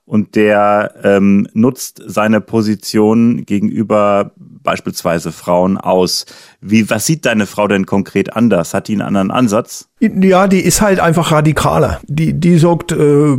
und 0.07 0.37
der 0.37 0.95
ähm, 1.03 1.49
nutzt 1.53 2.01
seine 2.07 2.41
Position 2.41 3.45
gegenüber 3.45 4.31
beispielsweise 4.37 5.33
Frauen 5.33 5.77
aus. 5.77 6.27
Wie, 6.61 6.89
was 6.89 7.07
sieht 7.07 7.27
deine 7.27 7.47
Frau 7.47 7.67
denn 7.67 7.87
konkret 7.87 8.35
anders? 8.35 8.73
Hat 8.73 8.89
die 8.89 8.93
einen 8.93 9.03
anderen 9.03 9.31
Ansatz? 9.33 9.89
Ja, 10.01 10.47
die 10.47 10.61
ist 10.61 10.81
halt 10.81 11.01
einfach 11.01 11.33
radikaler. 11.33 12.01
Die, 12.07 12.33
die 12.33 12.59
sagt, 12.59 12.93
äh, 12.93 13.37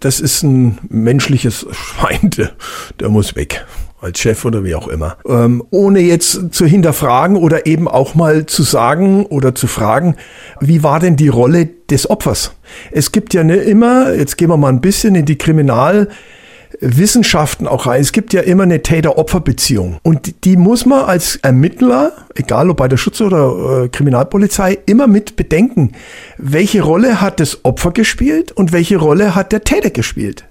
das 0.00 0.20
ist 0.20 0.44
ein 0.44 0.78
menschliches 0.88 1.66
Schwein, 1.72 2.30
der, 2.30 2.52
der 3.00 3.08
muss 3.08 3.34
weg 3.34 3.66
als 4.04 4.20
Chef 4.20 4.44
oder 4.44 4.64
wie 4.64 4.74
auch 4.74 4.88
immer. 4.88 5.16
Ähm, 5.26 5.62
ohne 5.70 6.00
jetzt 6.00 6.52
zu 6.52 6.66
hinterfragen 6.66 7.36
oder 7.36 7.66
eben 7.66 7.88
auch 7.88 8.14
mal 8.14 8.46
zu 8.46 8.62
sagen 8.62 9.26
oder 9.26 9.54
zu 9.54 9.66
fragen, 9.66 10.16
wie 10.60 10.82
war 10.82 11.00
denn 11.00 11.16
die 11.16 11.28
Rolle 11.28 11.68
des 11.90 12.08
Opfers? 12.08 12.52
Es 12.90 13.12
gibt 13.12 13.34
ja 13.34 13.44
ne, 13.44 13.56
immer, 13.56 14.14
jetzt 14.14 14.36
gehen 14.36 14.48
wir 14.48 14.56
mal 14.56 14.68
ein 14.68 14.80
bisschen 14.80 15.14
in 15.14 15.24
die 15.24 15.38
Kriminalwissenschaften 15.38 17.66
auch 17.66 17.86
rein. 17.86 18.00
Es 18.00 18.12
gibt 18.12 18.32
ja 18.32 18.42
immer 18.42 18.64
eine 18.64 18.82
Täter-Opfer-Beziehung. 18.82 19.98
Und 20.02 20.44
die 20.44 20.56
muss 20.56 20.86
man 20.86 21.04
als 21.04 21.36
Ermittler, 21.36 22.12
egal 22.34 22.70
ob 22.70 22.78
bei 22.78 22.88
der 22.88 22.96
Schutz- 22.96 23.20
oder 23.20 23.84
äh, 23.84 23.88
Kriminalpolizei, 23.88 24.78
immer 24.86 25.06
mit 25.06 25.36
bedenken. 25.36 25.92
Welche 26.38 26.82
Rolle 26.82 27.20
hat 27.20 27.40
das 27.40 27.64
Opfer 27.64 27.92
gespielt 27.92 28.52
und 28.52 28.72
welche 28.72 28.96
Rolle 28.96 29.34
hat 29.34 29.52
der 29.52 29.64
Täter 29.64 29.90
gespielt? 29.90 30.46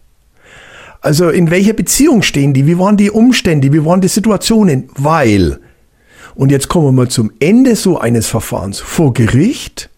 Also 1.04 1.30
in 1.30 1.52
welcher 1.52 1.74
Beziehung 1.74 2.22
stehen 2.22 2.54
die? 2.54 2.66
Wie 2.66 2.80
waren 2.80 2.96
die 2.96 3.12
Umstände? 3.12 3.74
Wie 3.74 3.86
waren 3.86 4.00
die 4.00 4.08
Situationen? 4.08 4.90
Weil, 4.96 5.60
und 6.34 6.50
jetzt 6.50 6.70
kommen 6.70 6.88
wir 6.88 6.92
mal 6.94 7.10
zum 7.10 7.30
Ende 7.42 7.76
so 7.76 8.00
eines 8.00 8.28
Verfahrens 8.28 8.80
vor 8.80 9.14
Gericht, 9.14 9.90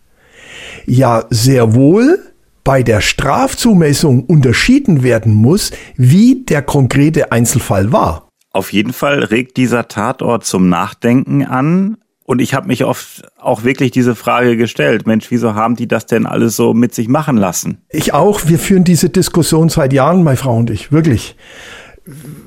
ja 0.87 1.25
sehr 1.29 1.75
wohl 1.75 2.19
bei 2.63 2.81
der 2.81 3.01
Strafzumessung 3.01 4.23
unterschieden 4.23 5.03
werden 5.03 5.31
muss, 5.31 5.71
wie 5.95 6.43
der 6.43 6.63
konkrete 6.63 7.31
Einzelfall 7.31 7.91
war. 7.91 8.27
Auf 8.51 8.73
jeden 8.73 8.91
Fall 8.91 9.23
regt 9.23 9.57
dieser 9.57 9.87
Tatort 9.87 10.43
zum 10.45 10.69
Nachdenken 10.69 11.45
an, 11.45 11.97
Und 12.27 12.39
ich 12.39 12.55
habe 12.55 12.67
mich 12.67 12.83
oft 12.83 13.21
auch 13.39 13.63
wirklich 13.63 13.91
diese 13.91 14.15
Frage 14.15 14.57
gestellt, 14.57 15.05
Mensch, 15.05 15.29
wieso 15.29 15.53
haben 15.53 15.75
die 15.75 15.87
das 15.87 16.07
denn 16.07 16.25
alles 16.25 16.55
so 16.55 16.73
mit 16.73 16.95
sich 16.95 17.07
machen 17.07 17.37
lassen? 17.37 17.77
Ich 17.89 18.13
auch. 18.13 18.47
Wir 18.47 18.57
führen 18.57 18.83
diese 18.83 19.09
Diskussion 19.09 19.69
seit 19.69 19.93
Jahren, 19.93 20.23
meine 20.23 20.35
Frau 20.35 20.57
und 20.57 20.71
ich, 20.71 20.91
wirklich. 20.91 21.35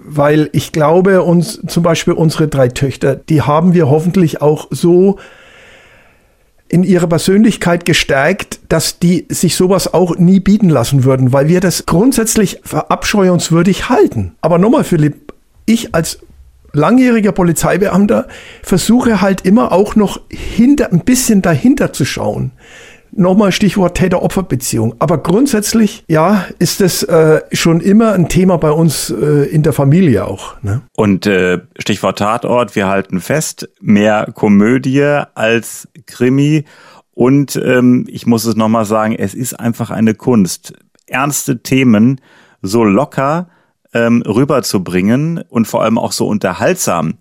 Weil 0.05 0.51
ich 0.53 0.73
glaube, 0.73 1.23
uns 1.23 1.61
zum 1.69 1.85
Beispiel 1.85 2.15
unsere 2.15 2.49
drei 2.49 2.69
Töchter, 2.69 3.15
die 3.15 3.43
haben 3.43 3.73
wir 3.73 3.89
hoffentlich 3.89 4.43
auch 4.43 4.67
so 4.71 5.19
in 6.69 6.83
ihrer 6.83 7.07
Persönlichkeit 7.07 7.85
gestärkt, 7.85 8.59
dass 8.69 8.99
die 8.99 9.27
sich 9.29 9.55
sowas 9.55 9.95
auch 9.95 10.17
nie 10.17 10.41
bieten 10.41 10.69
lassen 10.69 11.05
würden, 11.05 11.33
weil 11.33 11.49
wir 11.49 11.61
das 11.61 11.87
grundsätzlich 11.87 12.61
verabscheuungswürdig 12.65 13.89
halten. 13.89 14.35
Aber 14.41 14.59
nochmal, 14.59 14.83
Philipp, 14.83 15.33
ich 15.67 15.95
als 15.95 16.19
langjähriger 16.73 17.33
Polizeibeamter 17.33 18.27
versuche 18.63 19.21
halt 19.21 19.43
immer 19.43 19.73
auch 19.73 19.97
noch 19.97 20.21
hinter, 20.31 20.93
ein 20.93 21.05
bisschen 21.05 21.43
dahinter 21.43 21.93
zu 21.93 22.05
schauen. 22.05 22.53
Nochmal 23.11 23.53
Stichwort 23.53 23.97
Täter-Opfer-Beziehung. 23.97 24.95
Aber 24.99 25.19
grundsätzlich, 25.19 26.05
ja, 26.09 26.45
ist 26.59 26.81
das 26.81 27.03
äh, 27.03 27.41
schon 27.53 27.81
immer 27.81 28.13
ein 28.13 28.29
Thema 28.29 28.59
bei 28.59 28.71
uns 28.71 29.11
äh, 29.11 29.45
in 29.49 29.63
der 29.63 29.73
Familie 29.73 30.27
auch. 30.27 30.63
Ne? 30.63 30.83
Und 30.95 31.27
äh, 31.27 31.61
Stichwort 31.79 32.19
Tatort, 32.19 32.77
wir 32.77 32.87
halten 32.87 33.21
fest, 33.21 33.69
mehr 33.81 34.29
Komödie 34.35 35.23
als 35.35 35.89
Krimi. 36.07 36.65
Und 37.15 37.57
ähm, 37.57 38.05
ich 38.09 38.27
muss 38.27 38.45
es 38.45 38.57
nochmal 38.57 38.85
sagen, 38.85 39.17
es 39.19 39.35
ist 39.35 39.59
einfach 39.59 39.91
eine 39.91 40.15
Kunst, 40.15 40.75
ernste 41.07 41.63
Themen 41.63 42.21
so 42.61 42.85
locker 42.85 43.49
ähm, 43.93 44.23
rüberzubringen 44.23 45.43
und 45.49 45.67
vor 45.67 45.83
allem 45.83 45.99
auch 45.99 46.13
so 46.13 46.27
unterhaltsam, 46.27 47.15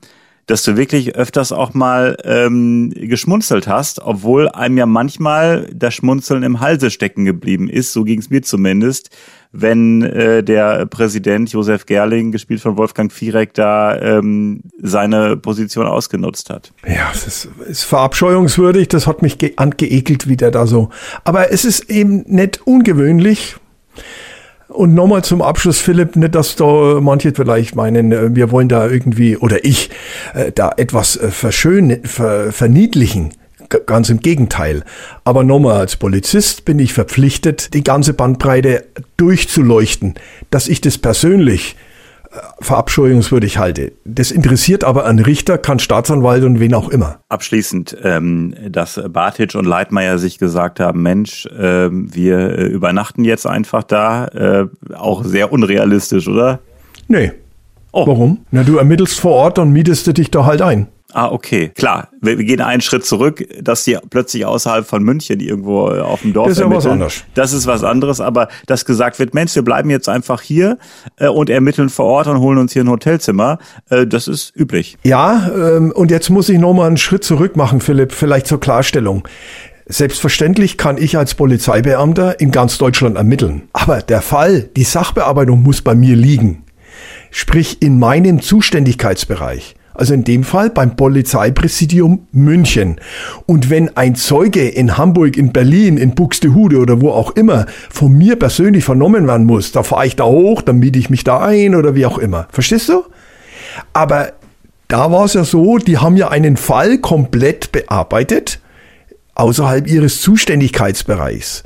dass 0.48 0.64
du 0.64 0.78
wirklich 0.78 1.16
öfters 1.16 1.52
auch 1.52 1.74
mal 1.74 2.18
ähm, 2.24 2.92
geschmunzelt 2.96 3.68
hast, 3.68 4.00
obwohl 4.00 4.48
einem 4.48 4.78
ja 4.78 4.86
manchmal 4.86 5.70
das 5.74 5.94
Schmunzeln 5.94 6.42
im 6.44 6.62
Halse 6.62 6.90
stecken 6.90 7.26
geblieben 7.26 7.70
ist, 7.70 7.92
so 7.92 8.06
ging 8.06 8.20
es 8.20 8.30
mir 8.30 8.42
zumindest, 8.42 9.10
wenn 9.52 10.04
äh, 10.04 10.44
der 10.44 10.86
Präsident 10.86 11.52
Josef 11.52 11.86
Gerling, 11.86 12.32
gespielt 12.32 12.62
von 12.62 12.78
Wolfgang 12.78 13.12
Vierek, 13.12 13.54
da 13.56 14.00
ähm, 14.00 14.62
seine 14.82 15.36
Position 15.36 15.86
ausgenutzt 15.86 16.50
hat. 16.50 16.72
Ja, 16.86 17.12
es 17.14 17.28
ist, 17.28 17.50
ist 17.68 17.84
verabscheuungswürdig, 17.84 18.88
das 18.88 19.06
hat 19.06 19.22
mich 19.22 19.60
angeekelt, 19.60 20.30
wie 20.30 20.38
der 20.38 20.52
da 20.52 20.66
so. 20.66 20.90
Aber 21.26 21.52
es 21.52 21.66
ist 21.66 21.90
eben 21.90 22.24
nicht 22.26 22.66
ungewöhnlich, 22.66 23.58
und 24.78 24.94
nochmal 24.94 25.24
zum 25.24 25.42
Abschluss, 25.42 25.80
Philipp, 25.80 26.16
nicht, 26.16 26.36
dass 26.36 26.56
da 26.56 27.00
manche 27.02 27.34
vielleicht 27.34 27.76
meinen, 27.76 28.12
äh, 28.12 28.36
wir 28.36 28.52
wollen 28.52 28.70
da 28.70 28.88
irgendwie, 28.88 29.36
oder 29.36 29.66
ich, 29.66 29.90
äh, 30.34 30.52
da 30.54 30.72
etwas 30.78 31.18
äh, 31.18 31.32
verschönen, 31.32 32.04
ver, 32.04 32.52
verniedlichen. 32.52 33.34
Ganz 33.86 34.10
im 34.10 34.22
Gegenteil. 34.22 34.84
Aber 35.26 35.44
nochmal, 35.44 35.82
als 35.82 35.98
Polizist 35.98 36.64
bin 36.64 36.80
ich 36.80 36.94
verpflichtet, 36.94 37.74
die 37.74 37.84
ganze 37.84 38.14
Bandbreite 38.14 38.86
durchzuleuchten. 39.18 40.14
Dass 40.52 40.70
ich 40.70 40.80
das 40.80 40.98
persönlich 40.98 41.76
verabscheuungswürdig 42.60 43.58
halte. 43.58 43.94
Das 44.06 44.32
interessiert 44.32 44.84
aber 44.84 45.06
einen 45.06 45.20
Richter, 45.20 45.58
kann 45.58 45.80
Staatsanwalt 45.80 46.44
und 46.44 46.60
wen 46.60 46.74
auch 46.74 46.90
immer. 46.90 47.20
Abschließend, 47.30 47.98
ähm, 48.04 48.54
dass 48.70 49.02
Bartic 49.10 49.56
und 49.56 49.66
Leitmeier 49.66 50.18
sich 50.18 50.38
gesagt 50.38 50.80
haben, 50.80 51.02
Mensch, 51.02 51.46
äh, 51.48 51.90
wir 51.92 52.58
äh, 52.58 52.66
übernachten 52.66 53.24
jetzt 53.24 53.48
einfach 53.48 53.84
da, 53.84 54.28
äh, 54.28 54.66
auch 54.94 55.24
sehr 55.24 55.52
unrealistisch, 55.52 56.28
oder? 56.28 56.60
Nee. 57.08 57.32
Oh. 57.92 58.06
Warum? 58.06 58.46
Na, 58.52 58.64
du 58.64 58.78
ermittelst 58.78 59.20
vor 59.20 59.32
Ort 59.32 59.60
und 59.60 59.72
mietest 59.72 60.06
du 60.08 60.14
dich 60.14 60.30
da 60.30 60.46
halt 60.46 60.62
ein. 60.62 60.88
Ah, 61.14 61.30
okay. 61.32 61.70
Klar, 61.70 62.10
wir, 62.22 62.38
wir, 62.38 62.44
gehen 62.44 62.60
einen 62.60 62.82
Schritt 62.82 63.06
zurück, 63.06 63.44
dass 63.62 63.86
die 63.86 63.98
plötzlich 64.10 64.46
außerhalb 64.46 64.86
von 64.86 65.04
München 65.04 65.40
irgendwo 65.40 65.90
äh, 65.90 66.02
auf 66.02 66.22
dem 66.22 66.34
Dorf 66.34 66.50
Das 66.50 66.58
ist 66.58 66.64
ja 66.64 66.70
was 66.70 66.86
anderes. 66.86 67.24
Das 67.34 67.54
ist 67.54 67.66
was 67.66 67.84
anderes, 67.86 68.20
aber 68.20 68.50
dass 68.66 68.84
gesagt 68.84 69.18
wird, 69.18 69.34
Mensch, 69.34 69.56
wir 69.56 69.62
bleiben 69.62 69.90
jetzt 69.90 70.10
einfach 70.10 70.42
hier 70.42 70.78
äh, 71.16 71.28
und 71.28 71.50
ermitteln 71.50 71.88
vor 71.88 72.06
Ort 72.06 72.28
und 72.28 72.40
holen 72.40 72.58
uns 72.58 72.74
hier 72.74 72.84
ein 72.84 72.90
Hotelzimmer, 72.90 73.58
äh, 73.90 74.06
das 74.06 74.28
ist 74.28 74.54
üblich. 74.56 74.98
Ja, 75.04 75.50
ähm, 75.56 75.94
und 75.96 76.12
jetzt 76.12 76.30
muss 76.30 76.50
ich 76.50 76.60
nochmal 76.60 76.88
einen 76.88 76.98
Schritt 76.98 77.24
zurück 77.24 77.56
machen, 77.56 77.80
Philipp, 77.80 78.12
vielleicht 78.12 78.48
zur 78.48 78.60
Klarstellung. 78.60 79.26
Selbstverständlich 79.86 80.78
kann 80.78 80.98
ich 80.98 81.18
als 81.18 81.36
Polizeibeamter 81.36 82.42
in 82.42 82.52
ganz 82.52 82.78
Deutschland 82.78 83.16
ermitteln. 83.16 83.70
Aber 83.72 84.02
der 84.02 84.22
Fall, 84.22 84.64
die 84.76 84.84
Sachbearbeitung 84.84 85.64
muss 85.64 85.82
bei 85.82 85.96
mir 85.96 86.18
liegen. 86.18 86.64
Sprich 87.32 87.82
in 87.82 87.98
meinem 87.98 88.42
Zuständigkeitsbereich 88.42 89.76
also 89.98 90.14
in 90.14 90.24
dem 90.24 90.44
Fall 90.44 90.70
beim 90.70 90.96
Polizeipräsidium 90.96 92.28
München. 92.32 93.02
Und 93.46 93.70
wenn 93.70 93.98
ein 93.98 94.16
Zeuge 94.16 94.68
in 94.68 94.98
Hamburg, 94.98 95.36
in 95.36 95.52
Berlin, 95.52 95.98
in 95.98 96.16
Buxtehude 96.16 96.78
oder 96.78 97.02
wo 97.02 97.10
auch 97.10 97.32
immer 97.32 97.66
von 97.90 98.14
mir 98.14 98.38
persönlich 98.38 98.84
vernommen 98.84 99.28
werden 99.28 99.46
muss, 99.46 99.72
da 99.72 99.84
fahre 99.84 100.06
ich 100.06 100.16
da 100.16 100.26
hoch, 100.26 100.62
dann 100.62 100.78
miete 100.78 101.00
ich 101.00 101.10
mich 101.10 101.24
da 101.24 101.40
ein 101.40 101.76
oder 101.76 101.96
wie 101.96 102.06
auch 102.06 102.20
immer. 102.20 102.48
Verstehst 102.52 102.90
du? 102.90 103.04
Aber 103.94 104.34
da 104.88 105.12
war 105.12 105.26
es 105.26 105.34
ja 105.34 105.44
so, 105.44 105.78
die 105.78 105.98
haben 105.98 106.16
ja 106.16 106.30
einen 106.30 106.58
Fall 106.58 107.00
komplett 107.00 107.72
bearbeitet 107.72 108.60
außerhalb 109.36 109.88
ihres 109.88 110.22
Zuständigkeitsbereichs. 110.22 111.64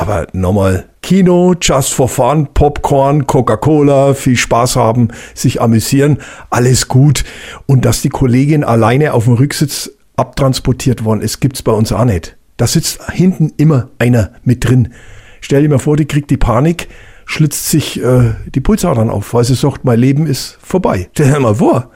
Aber 0.00 0.26
nochmal, 0.32 0.86
Kino, 1.02 1.54
just 1.60 1.92
for 1.92 2.08
fun, 2.08 2.48
Popcorn, 2.54 3.26
Coca-Cola, 3.26 4.14
viel 4.14 4.38
Spaß 4.38 4.76
haben, 4.76 5.08
sich 5.34 5.60
amüsieren, 5.60 6.16
alles 6.48 6.88
gut. 6.88 7.22
Und 7.66 7.84
dass 7.84 8.00
die 8.00 8.08
Kollegin 8.08 8.64
alleine 8.64 9.12
auf 9.12 9.24
dem 9.26 9.34
Rücksitz 9.34 9.90
abtransportiert 10.16 11.04
worden 11.04 11.20
ist, 11.20 11.40
gibt's 11.40 11.60
bei 11.60 11.72
uns 11.72 11.92
auch 11.92 12.06
nicht. 12.06 12.38
Da 12.56 12.66
sitzt 12.66 13.10
hinten 13.12 13.52
immer 13.58 13.90
einer 13.98 14.30
mit 14.42 14.66
drin. 14.66 14.94
Stell 15.42 15.60
dir 15.60 15.68
mal 15.68 15.78
vor, 15.78 15.98
die 15.98 16.06
kriegt 16.06 16.30
die 16.30 16.38
Panik, 16.38 16.88
schlitzt 17.26 17.68
sich 17.68 18.02
äh, 18.02 18.32
die 18.54 18.60
Pulsadern 18.60 19.10
auf, 19.10 19.34
weil 19.34 19.44
sie 19.44 19.54
sagt, 19.54 19.84
mein 19.84 19.98
Leben 19.98 20.26
ist 20.26 20.56
vorbei. 20.62 21.10
Stell 21.12 21.30
dir 21.30 21.40
mal 21.40 21.56
vor. 21.56 21.90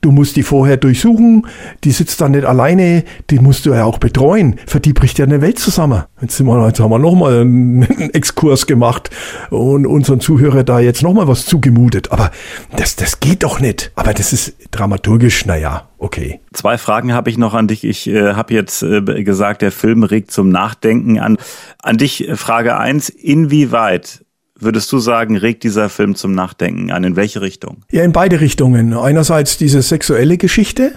Du 0.00 0.10
musst 0.12 0.36
die 0.36 0.42
vorher 0.42 0.76
durchsuchen, 0.76 1.46
die 1.84 1.90
sitzt 1.90 2.20
da 2.20 2.28
nicht 2.28 2.44
alleine, 2.44 3.04
die 3.30 3.38
musst 3.38 3.66
du 3.66 3.74
ja 3.74 3.84
auch 3.84 3.98
betreuen. 3.98 4.56
Für 4.66 4.80
die 4.80 4.92
bricht 4.92 5.18
ja 5.18 5.24
eine 5.24 5.40
Welt 5.40 5.58
zusammen. 5.58 6.04
Jetzt, 6.20 6.36
sind 6.36 6.46
wir, 6.46 6.66
jetzt 6.66 6.80
haben 6.80 6.90
wir 6.90 6.98
nochmal 6.98 7.40
einen 7.40 7.82
Exkurs 8.12 8.66
gemacht 8.66 9.10
und 9.50 9.86
unseren 9.86 10.20
Zuhörer 10.20 10.64
da 10.64 10.80
jetzt 10.80 11.02
nochmal 11.02 11.28
was 11.28 11.46
zugemutet. 11.46 12.12
Aber 12.12 12.30
das, 12.76 12.96
das 12.96 13.20
geht 13.20 13.42
doch 13.42 13.60
nicht. 13.60 13.92
Aber 13.94 14.14
das 14.14 14.32
ist 14.32 14.54
dramaturgisch, 14.70 15.46
naja, 15.46 15.88
okay. 15.98 16.40
Zwei 16.52 16.78
Fragen 16.78 17.12
habe 17.12 17.30
ich 17.30 17.38
noch 17.38 17.54
an 17.54 17.68
dich. 17.68 17.84
Ich 17.84 18.08
äh, 18.08 18.34
habe 18.34 18.54
jetzt 18.54 18.82
äh, 18.82 19.00
gesagt, 19.22 19.62
der 19.62 19.72
Film 19.72 20.02
regt 20.02 20.30
zum 20.30 20.48
Nachdenken 20.48 21.18
an. 21.18 21.36
An 21.82 21.96
dich 21.96 22.28
äh, 22.28 22.36
Frage 22.36 22.76
eins: 22.78 23.08
Inwieweit 23.08 24.24
würdest 24.60 24.90
du 24.92 24.98
sagen, 24.98 25.36
regt 25.36 25.62
dieser 25.64 25.88
Film 25.88 26.14
zum 26.14 26.32
Nachdenken 26.32 26.90
an? 26.90 27.04
In 27.04 27.16
welche 27.16 27.40
Richtung? 27.40 27.78
Ja, 27.90 28.02
in 28.02 28.12
beide 28.12 28.40
Richtungen. 28.40 28.94
Einerseits 28.94 29.56
diese 29.58 29.82
sexuelle 29.82 30.36
Geschichte 30.36 30.92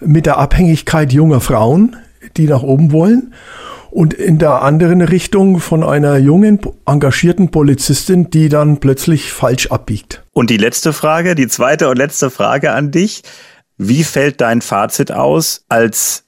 mit 0.00 0.26
der 0.26 0.38
Abhängigkeit 0.38 1.12
junger 1.12 1.40
Frauen, 1.40 1.96
die 2.36 2.46
nach 2.46 2.62
oben 2.62 2.92
wollen. 2.92 3.34
Und 3.90 4.12
in 4.12 4.38
der 4.38 4.62
anderen 4.62 5.02
Richtung 5.02 5.60
von 5.60 5.84
einer 5.84 6.16
jungen, 6.16 6.58
engagierten 6.84 7.52
Polizistin, 7.52 8.28
die 8.28 8.48
dann 8.48 8.80
plötzlich 8.80 9.32
falsch 9.32 9.68
abbiegt. 9.68 10.24
Und 10.32 10.50
die 10.50 10.56
letzte 10.56 10.92
Frage, 10.92 11.36
die 11.36 11.46
zweite 11.46 11.88
und 11.88 11.96
letzte 11.96 12.30
Frage 12.30 12.72
an 12.72 12.90
dich. 12.90 13.22
Wie 13.76 14.02
fällt 14.04 14.40
dein 14.40 14.62
Fazit 14.62 15.12
aus 15.12 15.64
als 15.68 16.23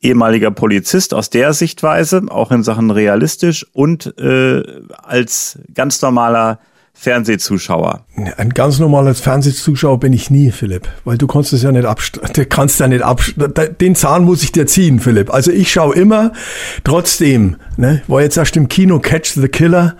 ehemaliger 0.00 0.50
Polizist 0.50 1.14
aus 1.14 1.30
der 1.30 1.52
Sichtweise, 1.52 2.22
auch 2.28 2.52
in 2.52 2.62
Sachen 2.62 2.90
realistisch 2.90 3.66
und 3.72 4.18
äh, 4.18 4.62
als 5.02 5.58
ganz 5.74 6.00
normaler 6.02 6.60
Fernsehzuschauer. 7.00 8.04
Ein 8.38 8.50
ganz 8.50 8.80
normales 8.80 9.20
Fernsehzuschauer 9.20 10.00
bin 10.00 10.12
ich 10.12 10.30
nie, 10.30 10.50
Philipp, 10.50 10.88
weil 11.04 11.16
du 11.16 11.28
kannst 11.28 11.52
es 11.52 11.62
ja 11.62 11.70
nicht 11.70 11.84
abstreiten. 11.84 12.32
Du 12.34 12.44
kannst 12.46 12.80
ja 12.80 12.88
nicht 12.88 13.02
abstreiten. 13.02 13.76
Den 13.80 13.94
Zahn 13.94 14.24
muss 14.24 14.42
ich 14.42 14.50
dir 14.50 14.66
ziehen, 14.66 14.98
Philipp. 14.98 15.32
Also 15.32 15.52
ich 15.52 15.70
schaue 15.70 15.94
immer, 15.94 16.32
trotzdem, 16.82 17.56
ne, 17.76 18.02
war 18.08 18.22
jetzt 18.22 18.36
erst 18.36 18.56
im 18.56 18.68
Kino 18.68 18.98
Catch 18.98 19.34
the 19.34 19.46
Killer. 19.46 19.96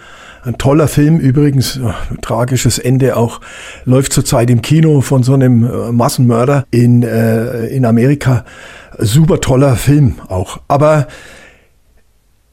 Ein 0.49 0.57
toller 0.57 0.89
Film 0.89 1.19
übrigens, 1.19 1.79
tragisches 2.23 2.79
Ende 2.79 3.19
auch, 3.19 3.43
läuft 3.85 4.15
zurzeit 4.15 4.49
im 4.49 4.63
Kino 4.63 5.03
von 5.03 5.23
so 5.23 5.35
einem 5.35 5.63
äh, 5.63 5.93
Massenmörder 5.93 6.65
in, 6.71 7.03
äh, 7.03 7.67
in 7.67 7.85
Amerika 7.85 8.47
super 8.97 9.43
toller 9.43 9.77
Film 9.77 10.15
auch. 10.29 10.59
Aber 10.67 11.07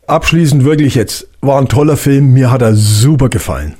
abschließend 0.08 0.65
wirklich 0.65 0.95
jetzt, 0.95 1.29
war 1.39 1.58
ein 1.58 1.69
toller 1.69 1.95
Film, 1.95 2.34
mir 2.34 2.51
hat 2.51 2.62
er 2.62 2.75
super 2.75 3.29
gefallen. 3.29 3.75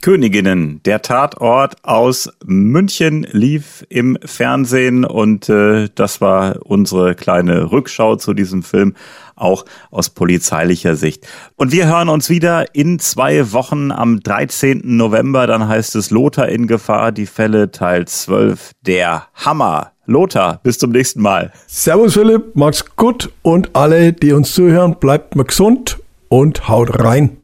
Königinnen, 0.00 0.82
der 0.84 1.02
Tatort 1.02 1.76
aus 1.84 2.30
München 2.44 3.26
lief 3.32 3.84
im 3.88 4.18
Fernsehen 4.24 5.04
und 5.04 5.48
äh, 5.48 5.88
das 5.94 6.20
war 6.20 6.56
unsere 6.64 7.14
kleine 7.14 7.70
Rückschau 7.70 8.16
zu 8.16 8.32
diesem 8.32 8.62
Film, 8.62 8.94
auch 9.36 9.64
aus 9.90 10.10
polizeilicher 10.10 10.96
Sicht. 10.96 11.26
Und 11.56 11.72
wir 11.72 11.86
hören 11.86 12.08
uns 12.08 12.30
wieder 12.30 12.74
in 12.74 12.98
zwei 12.98 13.52
Wochen 13.52 13.92
am 13.92 14.20
13. 14.20 14.82
November, 14.84 15.46
dann 15.46 15.68
heißt 15.68 15.96
es 15.96 16.10
Lothar 16.10 16.48
in 16.48 16.66
Gefahr, 16.66 17.12
die 17.12 17.26
Fälle 17.26 17.70
Teil 17.70 18.06
12, 18.06 18.72
der 18.82 19.26
Hammer. 19.34 19.92
Lothar. 20.06 20.58
Bis 20.64 20.78
zum 20.78 20.90
nächsten 20.90 21.22
Mal. 21.22 21.52
Servus 21.68 22.14
Philipp, 22.14 22.56
mach's 22.56 22.84
gut 22.96 23.30
und 23.42 23.76
alle, 23.76 24.12
die 24.12 24.32
uns 24.32 24.52
zuhören, 24.54 24.96
bleibt 24.98 25.36
mal 25.36 25.44
gesund 25.44 26.00
und 26.28 26.68
haut 26.68 26.98
rein. 26.98 27.39